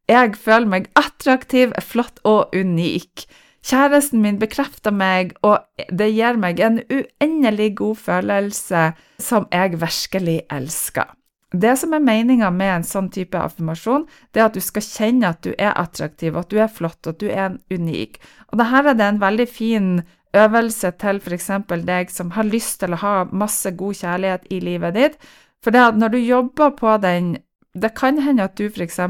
Jeg 0.09 0.37
føler 0.37 0.67
meg 0.67 0.87
attraktiv, 0.97 1.73
flott 1.81 2.21
og 2.25 2.55
unik. 2.55 3.27
Kjæresten 3.69 4.23
min 4.25 4.39
bekrefter 4.41 4.95
meg, 4.95 5.35
og 5.45 5.61
det 5.93 6.09
gir 6.15 6.39
meg 6.41 6.61
en 6.65 6.81
uendelig 6.89 7.75
god 7.77 7.99
følelse 8.01 8.85
som 9.21 9.45
jeg 9.53 9.77
virkelig 9.83 10.41
elsker. 10.49 11.11
Det 11.53 11.75
som 11.81 11.93
er 11.97 12.05
meninga 12.05 12.49
med 12.53 12.71
en 12.75 12.85
sånn 12.85 13.09
type 13.13 13.37
affirmasjon, 13.37 14.07
det 14.33 14.41
er 14.41 14.49
at 14.49 14.57
du 14.57 14.61
skal 14.65 14.85
kjenne 14.85 15.33
at 15.33 15.41
du 15.45 15.51
er 15.57 15.77
attraktiv, 15.81 16.37
at 16.37 16.49
du 16.53 16.61
er 16.61 16.69
flott, 16.73 17.01
at 17.09 17.21
du 17.21 17.29
er 17.29 17.57
unik. 17.73 18.19
Og 18.53 18.61
dette 18.61 18.83
er 18.83 18.97
det 18.97 19.07
en 19.07 19.21
veldig 19.21 19.49
fin 19.49 19.91
øvelse 20.37 20.93
til 21.01 21.21
f.eks. 21.25 21.51
deg 21.89 22.13
som 22.13 22.33
har 22.37 22.49
lyst 22.49 22.81
til 22.81 22.93
å 22.93 23.03
ha 23.05 23.15
masse 23.33 23.73
god 23.77 24.01
kjærlighet 24.01 24.49
i 24.53 24.61
livet 24.65 24.97
ditt. 24.97 25.21
For 25.65 25.75
det 25.75 25.85
at 25.91 26.01
når 26.01 26.15
du 26.15 26.19
jobber 26.21 26.77
på 26.77 26.97
den 27.03 27.37
det 27.83 27.93
kan 27.99 28.19
hende 28.23 28.45
at 28.45 28.59
du 28.59 28.67
f.eks. 28.69 29.01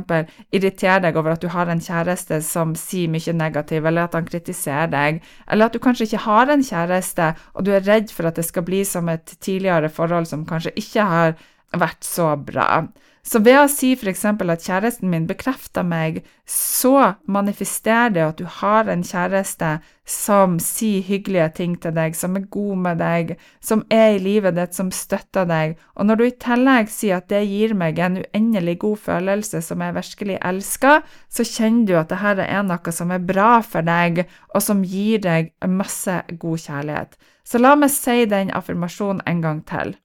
irriterer 0.52 1.02
deg 1.04 1.16
over 1.16 1.34
at 1.34 1.42
du 1.42 1.48
har 1.52 1.70
en 1.70 1.82
kjæreste 1.82 2.40
som 2.46 2.74
sier 2.78 3.10
mye 3.12 3.34
negativt, 3.34 3.86
eller 3.86 4.08
at 4.08 4.16
han 4.18 4.28
kritiserer 4.28 4.90
deg, 4.92 5.22
eller 5.50 5.68
at 5.68 5.76
du 5.76 5.82
kanskje 5.82 6.08
ikke 6.08 6.24
har 6.28 6.52
en 6.52 6.64
kjæreste, 6.64 7.32
og 7.54 7.66
du 7.66 7.72
er 7.74 7.86
redd 7.86 8.12
for 8.14 8.28
at 8.28 8.38
det 8.38 8.46
skal 8.48 8.66
bli 8.66 8.84
som 8.88 9.08
et 9.12 9.36
tidligere 9.40 9.90
forhold 9.92 10.28
som 10.30 10.46
kanskje 10.48 10.74
ikke 10.76 11.06
har 11.12 11.38
vært 11.76 12.04
så 12.06 12.32
bra. 12.36 12.86
Så 13.28 13.42
ved 13.44 13.58
å 13.60 13.66
si 13.68 13.90
f.eks. 13.92 14.22
at 14.24 14.62
kjæresten 14.64 15.10
min 15.12 15.26
bekrefter 15.28 15.84
meg, 15.84 16.22
så 16.48 17.18
manifesterer 17.28 18.14
det 18.14 18.22
at 18.24 18.38
du 18.38 18.46
har 18.48 18.88
en 18.88 19.02
kjæreste 19.04 19.74
som 20.08 20.54
sier 20.62 21.04
hyggelige 21.04 21.50
ting 21.58 21.74
til 21.82 21.92
deg, 21.92 22.16
som 22.16 22.38
er 22.40 22.46
god 22.48 22.80
med 22.86 23.02
deg, 23.02 23.34
som 23.60 23.84
er 23.92 24.14
i 24.14 24.22
livet 24.24 24.56
ditt, 24.56 24.72
som 24.78 24.88
støtter 24.94 25.44
deg. 25.50 25.76
Og 26.00 26.08
når 26.08 26.16
du 26.16 26.24
i 26.24 26.38
tillegg 26.46 26.88
sier 26.94 27.20
at 27.20 27.28
det 27.28 27.44
gir 27.50 27.76
meg 27.76 28.00
en 28.00 28.22
uendelig 28.22 28.78
god 28.86 29.04
følelse 29.10 29.60
som 29.66 29.84
jeg 29.84 29.98
virkelig 30.00 30.40
elsker, 30.40 31.04
så 31.28 31.48
kjenner 31.52 31.84
du 31.84 31.94
at 32.00 32.14
dette 32.14 32.48
er 32.48 32.64
noe 32.64 32.96
som 32.96 33.12
er 33.12 33.28
bra 33.34 33.58
for 33.60 33.84
deg, 33.84 34.24
og 34.54 34.64
som 34.64 34.80
gir 34.80 35.20
deg 35.28 35.52
masse 35.68 36.22
god 36.32 36.64
kjærlighet. 36.64 37.18
Så 37.44 37.60
la 37.60 37.76
meg 37.76 37.92
si 37.92 38.22
den 38.28 38.56
affirmasjonen 38.56 39.26
en 39.28 39.44
gang 39.44 39.66
til. 39.68 39.98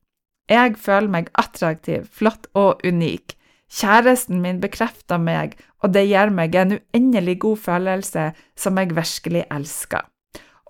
Jeg 0.52 0.76
føler 0.78 1.10
meg 1.10 1.30
attraktiv, 1.40 2.08
flott 2.12 2.50
og 2.54 2.84
unik. 2.84 3.38
Kjæresten 3.74 4.42
min 4.44 4.60
bekrefter 4.62 5.18
meg, 5.18 5.56
og 5.82 5.94
det 5.96 6.06
gir 6.10 6.30
meg 6.30 6.56
en 6.56 6.76
uendelig 6.78 7.40
god 7.42 7.62
følelse 7.64 8.26
som 8.60 8.78
jeg 8.78 8.96
virkelig 8.96 9.46
elsker. 9.50 10.04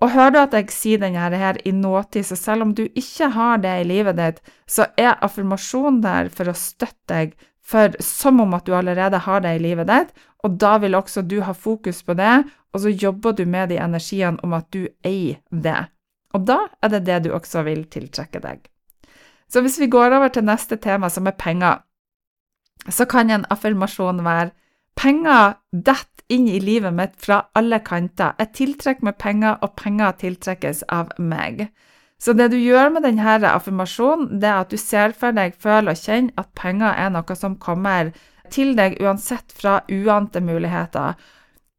Og 0.02 0.10
hører 0.10 0.32
du 0.34 0.38
at 0.40 0.54
jeg 0.56 0.72
sier 0.74 1.00
denne 1.02 1.38
her 1.38 1.58
i 1.64 1.72
nåtid, 1.72 2.24
så 2.26 2.36
selv 2.36 2.66
om 2.66 2.74
du 2.74 2.84
ikke 2.86 3.28
har 3.34 3.60
det 3.62 3.74
i 3.80 3.88
livet 3.88 4.18
ditt, 4.18 4.40
så 4.66 4.88
er 4.98 5.18
affirmasjonen 5.22 6.00
der 6.04 6.30
for 6.34 6.50
å 6.50 6.56
støtte 6.58 7.12
deg, 7.12 7.34
for 7.64 7.94
som 8.04 8.42
om 8.44 8.54
at 8.56 8.66
du 8.66 8.74
allerede 8.76 9.22
har 9.24 9.44
det 9.44 9.54
i 9.56 9.62
livet 9.62 9.88
ditt, 9.88 10.12
og 10.44 10.58
da 10.60 10.76
vil 10.82 10.98
også 10.98 11.22
du 11.24 11.38
ha 11.46 11.54
fokus 11.56 12.02
på 12.04 12.16
det, 12.18 12.42
og 12.74 12.82
så 12.84 12.92
jobber 12.92 13.32
du 13.32 13.46
med 13.46 13.70
de 13.72 13.78
energiene 13.80 14.40
om 14.44 14.52
at 14.56 14.68
du 14.74 14.84
eier 15.06 15.40
det. 15.50 15.88
Og 16.34 16.44
da 16.48 16.64
er 16.82 16.92
det 16.96 17.04
det 17.06 17.22
du 17.24 17.32
også 17.32 17.62
vil 17.64 17.86
tiltrekke 17.88 18.42
deg. 18.44 18.64
Så 19.50 19.60
hvis 19.60 19.78
vi 19.80 19.90
går 19.90 20.16
over 20.16 20.28
til 20.28 20.44
neste 20.44 20.76
tema, 20.76 21.08
som 21.08 21.26
er 21.26 21.36
penger, 21.38 21.82
så 22.90 23.06
kan 23.08 23.30
en 23.30 23.46
affirmasjon 23.50 24.24
være 24.24 24.52
Penger 24.94 25.56
detter 25.72 26.22
inn 26.32 26.46
i 26.48 26.60
livet 26.62 26.94
mitt 26.94 27.16
fra 27.20 27.40
alle 27.58 27.80
kanter. 27.84 28.36
Jeg 28.38 28.52
tiltrekker 28.58 29.08
meg 29.08 29.18
penger, 29.18 29.56
og 29.60 29.74
penger 29.80 30.14
tiltrekkes 30.20 30.84
av 30.88 31.10
meg. 31.18 31.66
Så 32.22 32.32
det 32.32 32.52
du 32.52 32.56
gjør 32.56 32.92
med 32.94 33.04
denne 33.04 33.34
affirmasjonen, 33.50 34.38
det 34.40 34.48
er 34.48 34.62
at 34.62 34.70
du 34.70 34.78
ser 34.80 35.12
for 35.18 35.34
deg, 35.36 35.56
føler 35.60 35.92
og 35.92 36.00
kjenner 36.00 36.38
at 36.40 36.52
penger 36.56 36.94
er 36.94 37.10
noe 37.12 37.36
som 37.36 37.58
kommer 37.60 38.14
til 38.54 38.72
deg 38.78 39.00
uansett 39.02 39.52
fra 39.52 39.80
uante 39.90 40.40
muligheter. 40.40 41.18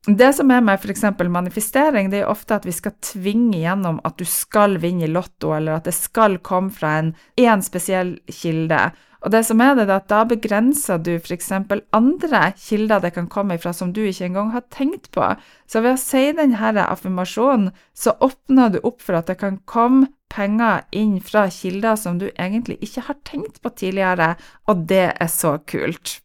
Det 0.05 0.27
som 0.37 0.51
er 0.53 0.61
med 0.61 0.77
f.eks. 0.77 1.01
manifestering, 1.33 2.11
det 2.11 2.19
er 2.21 2.29
ofte 2.29 2.59
at 2.59 2.65
vi 2.67 2.73
skal 2.75 2.93
tvinge 3.01 3.57
gjennom 3.57 3.97
at 4.05 4.19
du 4.19 4.25
skal 4.29 4.77
vinne 4.77 5.07
i 5.07 5.09
Lotto, 5.09 5.55
eller 5.55 5.79
at 5.79 5.87
det 5.89 5.95
skal 5.97 6.37
komme 6.45 6.69
fra 6.69 6.99
en 6.99 7.15
én 7.41 7.63
spesiell 7.65 8.19
kilde. 8.29 8.91
Og 9.25 9.31
det 9.33 9.41
som 9.47 9.61
er 9.65 9.73
det, 9.73 9.87
er 9.87 9.95
at 9.95 10.11
da 10.11 10.19
begrenser 10.29 10.99
du 11.01 11.15
f.eks. 11.15 11.49
andre 11.49 12.41
kilder 12.53 13.01
det 13.01 13.15
kan 13.15 13.25
komme 13.33 13.57
ifra 13.57 13.73
som 13.73 13.95
du 13.95 14.03
ikke 14.05 14.27
engang 14.27 14.51
har 14.53 14.67
tenkt 14.69 15.09
på. 15.15 15.31
Så 15.65 15.81
ved 15.81 15.95
å 15.95 16.01
si 16.03 16.27
denne 16.37 16.85
affirmasjonen, 16.85 17.71
så 17.97 18.13
åpner 18.21 18.75
du 18.75 18.83
opp 18.83 19.01
for 19.01 19.17
at 19.17 19.31
det 19.31 19.39
kan 19.41 19.57
komme 19.65 20.11
penger 20.29 20.85
inn 20.93 21.17
fra 21.17 21.47
kilder 21.49 21.97
som 21.97 22.19
du 22.21 22.27
egentlig 22.35 22.77
ikke 22.85 23.07
har 23.09 23.17
tenkt 23.25 23.57
på 23.63 23.73
tidligere, 23.73 24.35
og 24.69 24.85
det 24.85 25.07
er 25.17 25.31
så 25.33 25.57
kult. 25.65 26.19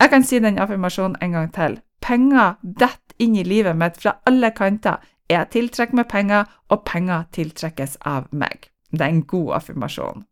Jeg 0.00 0.12
kan 0.12 0.24
si 0.24 0.40
den 0.40 0.56
affirmasjonen 0.60 1.20
en 1.20 1.36
gang 1.36 1.52
til. 1.52 1.76
Penger 2.06 2.54
detter 2.62 3.18
inn 3.18 3.34
i 3.36 3.44
livet 3.44 3.76
mitt 3.76 3.98
fra 3.98 4.16
alle 4.30 4.52
kanter. 4.54 5.02
Jeg 5.26 5.50
tiltrekker 5.50 5.98
meg 5.98 6.08
penger, 6.12 6.46
og 6.70 6.84
penger 6.86 7.26
tiltrekkes 7.34 7.96
av 8.06 8.28
meg. 8.30 8.68
Det 8.92 9.02
er 9.02 9.14
en 9.14 9.24
god 9.26 9.56
affirmasjon. 9.58 10.22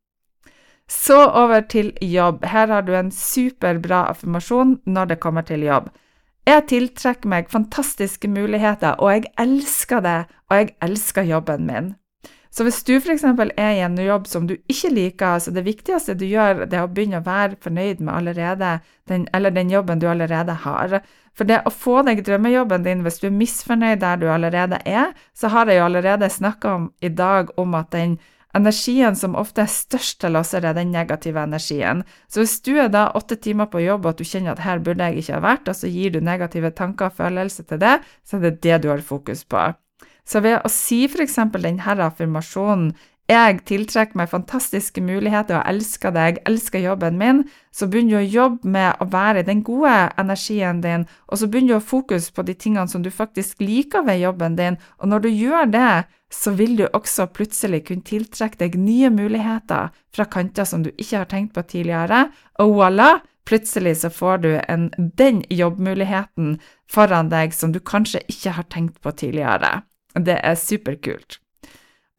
Så 0.86 1.16
over 1.26 1.64
til 1.66 1.90
jobb. 2.00 2.44
Her 2.44 2.70
har 2.70 2.86
du 2.86 2.94
en 2.94 3.10
superbra 3.10 4.04
affirmasjon 4.12 4.78
når 4.86 5.10
det 5.10 5.20
kommer 5.20 5.42
til 5.42 5.64
jobb. 5.66 5.90
Jeg 6.46 6.66
tiltrekker 6.68 7.28
meg 7.28 7.50
fantastiske 7.50 8.28
muligheter, 8.28 9.00
og 9.00 9.10
jeg 9.10 9.30
elsker 9.40 10.04
det, 10.04 10.18
og 10.50 10.56
jeg 10.60 10.74
elsker 10.84 11.24
jobben 11.24 11.66
min. 11.66 11.94
Så 12.54 12.62
hvis 12.62 12.84
du 12.86 12.92
f.eks. 13.00 13.24
er 13.26 13.70
i 13.74 13.82
en 13.82 13.96
jobb 13.98 14.28
som 14.30 14.44
du 14.46 14.54
ikke 14.70 14.92
liker, 14.94 15.40
så 15.42 15.50
det 15.50 15.64
viktigste 15.66 16.14
du 16.14 16.22
gjør, 16.28 16.68
det 16.70 16.78
er 16.78 16.86
å 16.86 16.90
begynne 16.92 17.18
å 17.18 17.26
være 17.26 17.58
fornøyd 17.64 18.02
med 18.04 18.14
allerede 18.14 18.76
den, 19.10 19.26
eller 19.34 19.50
den 19.50 19.72
jobben 19.74 19.98
du 19.98 20.06
allerede 20.06 20.54
har. 20.62 21.00
For 21.34 21.50
det 21.50 21.64
å 21.66 21.72
få 21.74 22.04
deg 22.06 22.22
drømmejobben 22.22 22.86
din 22.86 23.02
hvis 23.02 23.18
du 23.18 23.26
er 23.26 23.34
misfornøyd 23.34 24.04
der 24.04 24.22
du 24.22 24.28
allerede 24.30 24.78
er, 24.86 25.10
så 25.34 25.50
har 25.50 25.66
jeg 25.66 25.82
jo 25.82 25.88
allerede 25.88 26.30
snakka 26.30 26.76
om 26.78 26.86
i 27.02 27.10
dag 27.10 27.50
om 27.58 27.74
at 27.74 27.90
den 27.96 28.16
Energien 28.54 29.16
som 29.18 29.32
ofte 29.34 29.64
er 29.64 29.70
størst 29.70 30.20
til 30.22 30.38
oss, 30.38 30.52
er 30.54 30.68
den 30.76 30.92
negative 30.94 31.42
energien. 31.42 32.04
Så 32.30 32.44
hvis 32.44 32.60
du 32.62 32.76
er 32.78 32.86
da 32.86 33.08
åtte 33.18 33.34
timer 33.34 33.66
på 33.66 33.82
jobb 33.82 34.06
og 34.06 34.20
du 34.20 34.22
kjenner 34.22 34.54
at 34.54 34.62
her 34.62 34.78
burde 34.78 35.08
jeg 35.10 35.24
ikke 35.24 35.40
ha 35.40 35.42
vært, 35.42 35.70
og 35.72 35.74
så 35.74 35.90
gir 35.90 36.14
du 36.14 36.20
negative 36.22 36.70
tanker 36.70 37.10
og 37.10 37.18
følelser 37.18 37.66
til 37.66 37.82
det, 37.82 37.96
så 38.22 38.38
er 38.38 38.46
det 38.46 38.60
det 38.62 38.84
du 38.84 38.92
har 38.92 39.02
fokus 39.02 39.42
på. 39.42 39.72
Så 40.24 40.40
ved 40.44 40.60
å 40.64 40.70
si 40.72 41.04
f.eks. 41.04 41.36
denne 41.52 41.98
affirmasjonen 42.08 42.94
jeg 43.24 43.62
tiltrekker 43.64 44.18
meg 44.20 44.28
fantastiske 44.28 45.00
muligheter 45.00 45.56
og 45.56 45.68
elsker 45.70 46.12
deg, 46.12 46.42
elsker 46.44 46.82
jobben 46.84 47.16
min, 47.16 47.38
så 47.72 47.86
begynner 47.88 48.18
du 48.18 48.18
å 48.18 48.32
jobbe 48.34 48.72
med 48.74 49.00
å 49.00 49.06
være 49.08 49.40
i 49.40 49.46
den 49.48 49.62
gode 49.64 49.94
energien 50.20 50.82
din, 50.84 51.06
og 51.32 51.40
så 51.40 51.48
begynner 51.48 51.72
du 51.72 51.78
å 51.78 51.86
fokusere 51.88 52.36
på 52.36 52.44
de 52.44 52.56
tingene 52.66 52.92
som 52.92 53.00
du 53.00 53.08
faktisk 53.08 53.64
liker 53.64 54.04
ved 54.04 54.20
jobben 54.20 54.58
din, 54.60 54.76
og 55.00 55.08
når 55.08 55.24
du 55.24 55.30
gjør 55.30 55.70
det, 55.72 55.94
så 56.28 56.52
vil 56.58 56.76
du 56.76 56.84
også 56.90 57.30
plutselig 57.32 57.86
kunne 57.88 58.04
tiltrekke 58.04 58.60
deg 58.60 58.76
nye 58.76 59.08
muligheter 59.08 59.94
fra 60.12 60.28
kanter 60.28 60.68
som 60.68 60.84
du 60.84 60.90
ikke 60.92 61.22
har 61.22 61.30
tenkt 61.32 61.56
på 61.56 61.64
tidligere, 61.64 62.26
og 62.60 62.76
voilà! 62.80 63.14
Plutselig 63.44 63.98
så 64.00 64.08
får 64.08 64.38
du 64.40 64.46
en, 64.72 64.86
den 64.96 65.42
jobbmuligheten 65.52 66.54
foran 66.88 67.28
deg 67.28 67.52
som 67.52 67.74
du 67.74 67.80
kanskje 67.84 68.22
ikke 68.32 68.54
har 68.56 68.64
tenkt 68.72 69.02
på 69.04 69.12
tidligere. 69.12 69.82
Det 70.14 70.38
er 70.42 70.54
superkult. 70.54 71.40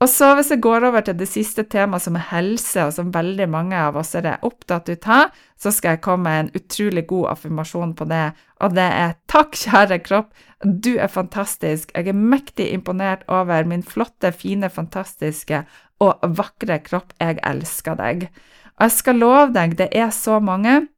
Og 0.04 0.10
så 0.12 0.34
hvis 0.36 0.50
jeg 0.52 0.60
går 0.60 0.84
over 0.90 1.06
til 1.08 1.16
det 1.16 1.28
siste 1.32 1.64
temaet, 1.72 2.04
som 2.04 2.18
er 2.20 2.26
helse, 2.34 2.84
og 2.84 2.92
som 2.94 3.14
veldig 3.16 3.46
mange 3.50 3.78
av 3.80 3.96
oss 3.96 4.12
er 4.20 4.34
opptatt 4.44 4.92
av, 4.92 5.32
så 5.56 5.72
skal 5.72 5.96
jeg 5.96 6.02
komme 6.04 6.28
med 6.28 6.40
en 6.40 6.50
utrolig 6.60 7.06
god 7.08 7.30
affirmasjon 7.32 7.94
på 7.96 8.08
det, 8.10 8.26
og 8.60 8.76
det 8.76 8.86
er 8.86 9.16
takk, 9.32 9.56
kjære 9.56 10.02
kropp, 10.04 10.34
du 10.66 10.98
er 11.00 11.08
fantastisk, 11.08 11.94
jeg 11.96 12.12
er 12.12 12.18
mektig 12.36 12.68
imponert 12.76 13.24
over 13.32 13.64
min 13.64 13.84
flotte, 13.84 14.34
fine, 14.36 14.70
fantastiske 14.70 15.64
og 16.04 16.28
vakre 16.38 16.82
kropp, 16.84 17.16
jeg 17.22 17.40
elsker 17.48 17.96
deg. 17.96 18.28
Og 18.76 18.90
jeg 18.90 18.98
skal 18.98 19.22
love 19.24 19.54
deg, 19.56 19.78
det 19.80 19.90
er 19.96 20.12
så 20.12 20.42
mange 20.44 20.90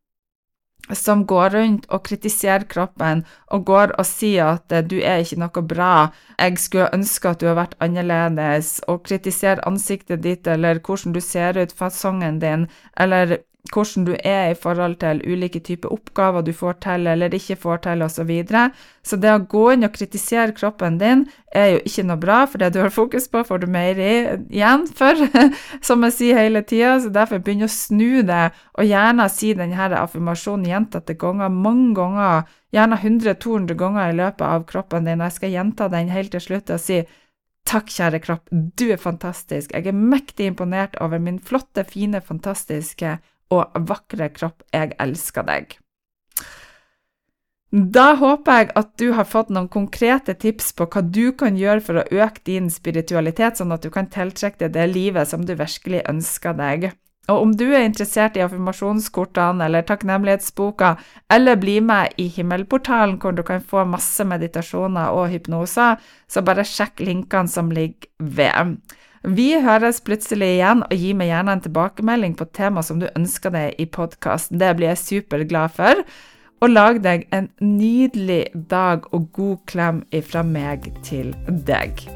som 0.95 1.25
går 1.27 1.49
rundt 1.49 1.87
og 1.91 2.05
kritiserer 2.07 2.63
kroppen 2.71 3.25
og 3.51 3.65
går 3.67 3.93
og 3.99 4.05
sier 4.07 4.53
at 4.53 4.71
eh, 4.71 4.85
du 4.85 4.97
er 5.01 5.23
ikke 5.23 5.39
noe 5.41 5.63
bra, 5.67 5.91
jeg 6.39 6.59
skulle 6.63 6.89
ønske 6.95 7.29
at 7.29 7.41
du 7.41 7.47
hadde 7.49 7.59
vært 7.59 7.77
annerledes, 7.83 8.77
og 8.87 9.03
kritiserer 9.07 9.63
ansiktet 9.67 10.23
ditt 10.23 10.47
eller 10.47 10.79
hvordan 10.79 11.15
du 11.15 11.21
ser 11.23 11.59
ut, 11.59 11.75
fasongen 11.75 12.39
din, 12.43 12.67
eller 12.95 13.39
hvordan 13.73 14.06
du 14.08 14.13
er 14.15 14.51
i 14.51 14.58
forhold 14.58 14.97
til 15.01 15.19
ulike 15.25 15.60
typer 15.63 15.91
oppgaver 15.93 16.45
du 16.45 16.53
får 16.56 16.80
til 16.84 17.08
eller 17.08 17.34
ikke 17.34 17.56
får 17.60 17.84
til, 17.86 18.03
osv. 18.06 18.15
Så, 18.17 18.23
videre. 18.27 18.63
så 19.03 19.17
det 19.21 19.32
å 19.32 19.43
gå 19.49 19.63
inn 19.73 19.88
og 19.88 19.93
kritisere 19.95 20.56
kroppen 20.58 20.97
din 21.01 21.25
er 21.53 21.75
jo 21.75 21.82
ikke 21.86 22.06
noe 22.08 22.19
bra, 22.21 22.39
for 22.49 22.62
det 22.62 22.71
du 22.73 22.80
har 22.82 22.93
fokus 22.93 23.27
på, 23.32 23.43
får 23.47 23.62
du 23.63 23.67
mer 23.71 23.99
igjen 24.01 24.88
for, 24.97 25.21
som 25.88 26.03
jeg 26.08 26.15
sier 26.15 26.41
hele 26.41 26.63
tida. 26.67 26.97
Så 27.03 27.13
derfor 27.13 27.43
begynn 27.43 27.67
å 27.67 27.71
snu 27.71 28.23
det, 28.27 28.49
og 28.77 28.89
gjerne 28.89 29.30
si 29.32 29.53
denne 29.58 29.91
affirmasjonen 30.01 30.67
gjentatte 30.67 31.17
ganger, 31.19 31.53
mange 31.53 31.93
ganger, 31.97 32.49
gjerne 32.75 32.99
100-200 32.99 33.80
ganger 33.80 34.12
i 34.12 34.19
løpet 34.19 34.43
av 34.47 34.67
kroppen 34.69 35.08
din. 35.08 35.23
Jeg 35.23 35.38
skal 35.38 35.56
gjenta 35.56 35.89
den 35.93 36.12
helt 36.13 36.36
til 36.36 36.43
slutt 36.49 36.73
og 36.73 36.84
si 36.84 37.06
Takk, 37.67 37.89
kjære 37.91 38.21
kropp, 38.23 38.45
du 38.51 38.86
er 38.93 38.99
fantastisk. 39.01 39.73
Jeg 39.75 39.89
er 39.89 39.95
mektig 39.95 40.45
imponert 40.47 40.95
over 41.03 41.19
min 41.19 41.39
flotte, 41.43 41.84
fine, 41.84 42.21
fantastiske 42.23 43.17
og 43.53 43.75
vakre 43.89 44.29
kropp, 44.33 44.63
jeg 44.73 44.95
elsker 44.99 45.47
deg. 45.47 45.77
Da 47.71 48.13
håper 48.15 48.62
jeg 48.62 48.69
at 48.79 48.93
du 48.99 49.10
har 49.17 49.27
fått 49.27 49.49
noen 49.51 49.67
konkrete 49.67 50.38
tips 50.39 50.71
på 50.77 50.86
hva 50.88 51.01
du 51.03 51.33
kan 51.36 51.57
gjøre 51.60 51.83
for 51.83 51.99
å 51.99 52.05
øke 52.07 52.45
din 52.47 52.69
spiritualitet, 52.71 53.60
sånn 53.60 53.75
at 53.75 53.83
du 53.83 53.91
kan 53.91 54.07
tiltrekke 54.07 54.62
deg 54.63 54.77
det 54.77 54.86
livet 54.93 55.27
som 55.27 55.43
du 55.43 55.51
virkelig 55.60 56.05
ønsker 56.07 56.55
deg. 56.55 56.93
Og 57.27 57.41
om 57.43 57.51
du 57.60 57.65
er 57.67 57.83
interessert 57.83 58.38
i 58.39 58.43
affirmasjonskortene 58.45 59.65
eller 59.67 59.83
takknemlighetsboka, 59.83 60.93
eller 61.27 61.60
bli 61.60 61.81
med 61.83 62.15
i 62.23 62.29
Himmelportalen, 62.31 63.17
hvor 63.19 63.36
du 63.36 63.43
kan 63.43 63.60
få 63.60 63.83
masse 63.83 64.23
meditasjoner 64.23 65.12
og 65.12 65.27
hypnoser, 65.33 65.99
så 66.31 66.43
bare 66.47 66.63
sjekk 66.63 67.03
linkene 67.03 67.51
som 67.51 67.73
ligger 67.75 68.07
ved. 68.23 68.77
Vi 69.23 69.49
høres 69.63 70.01
plutselig 70.06 70.58
igjen, 70.58 70.84
og 70.86 70.93
gi 70.93 71.13
meg 71.17 71.32
gjerne 71.32 71.58
en 71.58 71.63
tilbakemelding 71.65 72.38
på 72.38 72.49
tema 72.53 72.84
som 72.86 73.01
du 73.01 73.08
ønsker 73.13 73.53
deg 73.53 73.82
i 73.82 73.88
podkasten. 73.89 74.62
Det 74.62 74.75
blir 74.77 74.93
jeg 74.93 75.03
superglad 75.03 75.73
for. 75.77 76.03
Og 76.62 76.73
lag 76.73 77.01
deg 77.03 77.27
en 77.34 77.51
nydelig 77.62 78.47
dag 78.69 79.06
og 79.13 79.30
god 79.38 79.58
klem 79.69 80.06
ifra 80.15 80.41
meg 80.45 80.89
til 81.06 81.36
deg. 81.47 82.08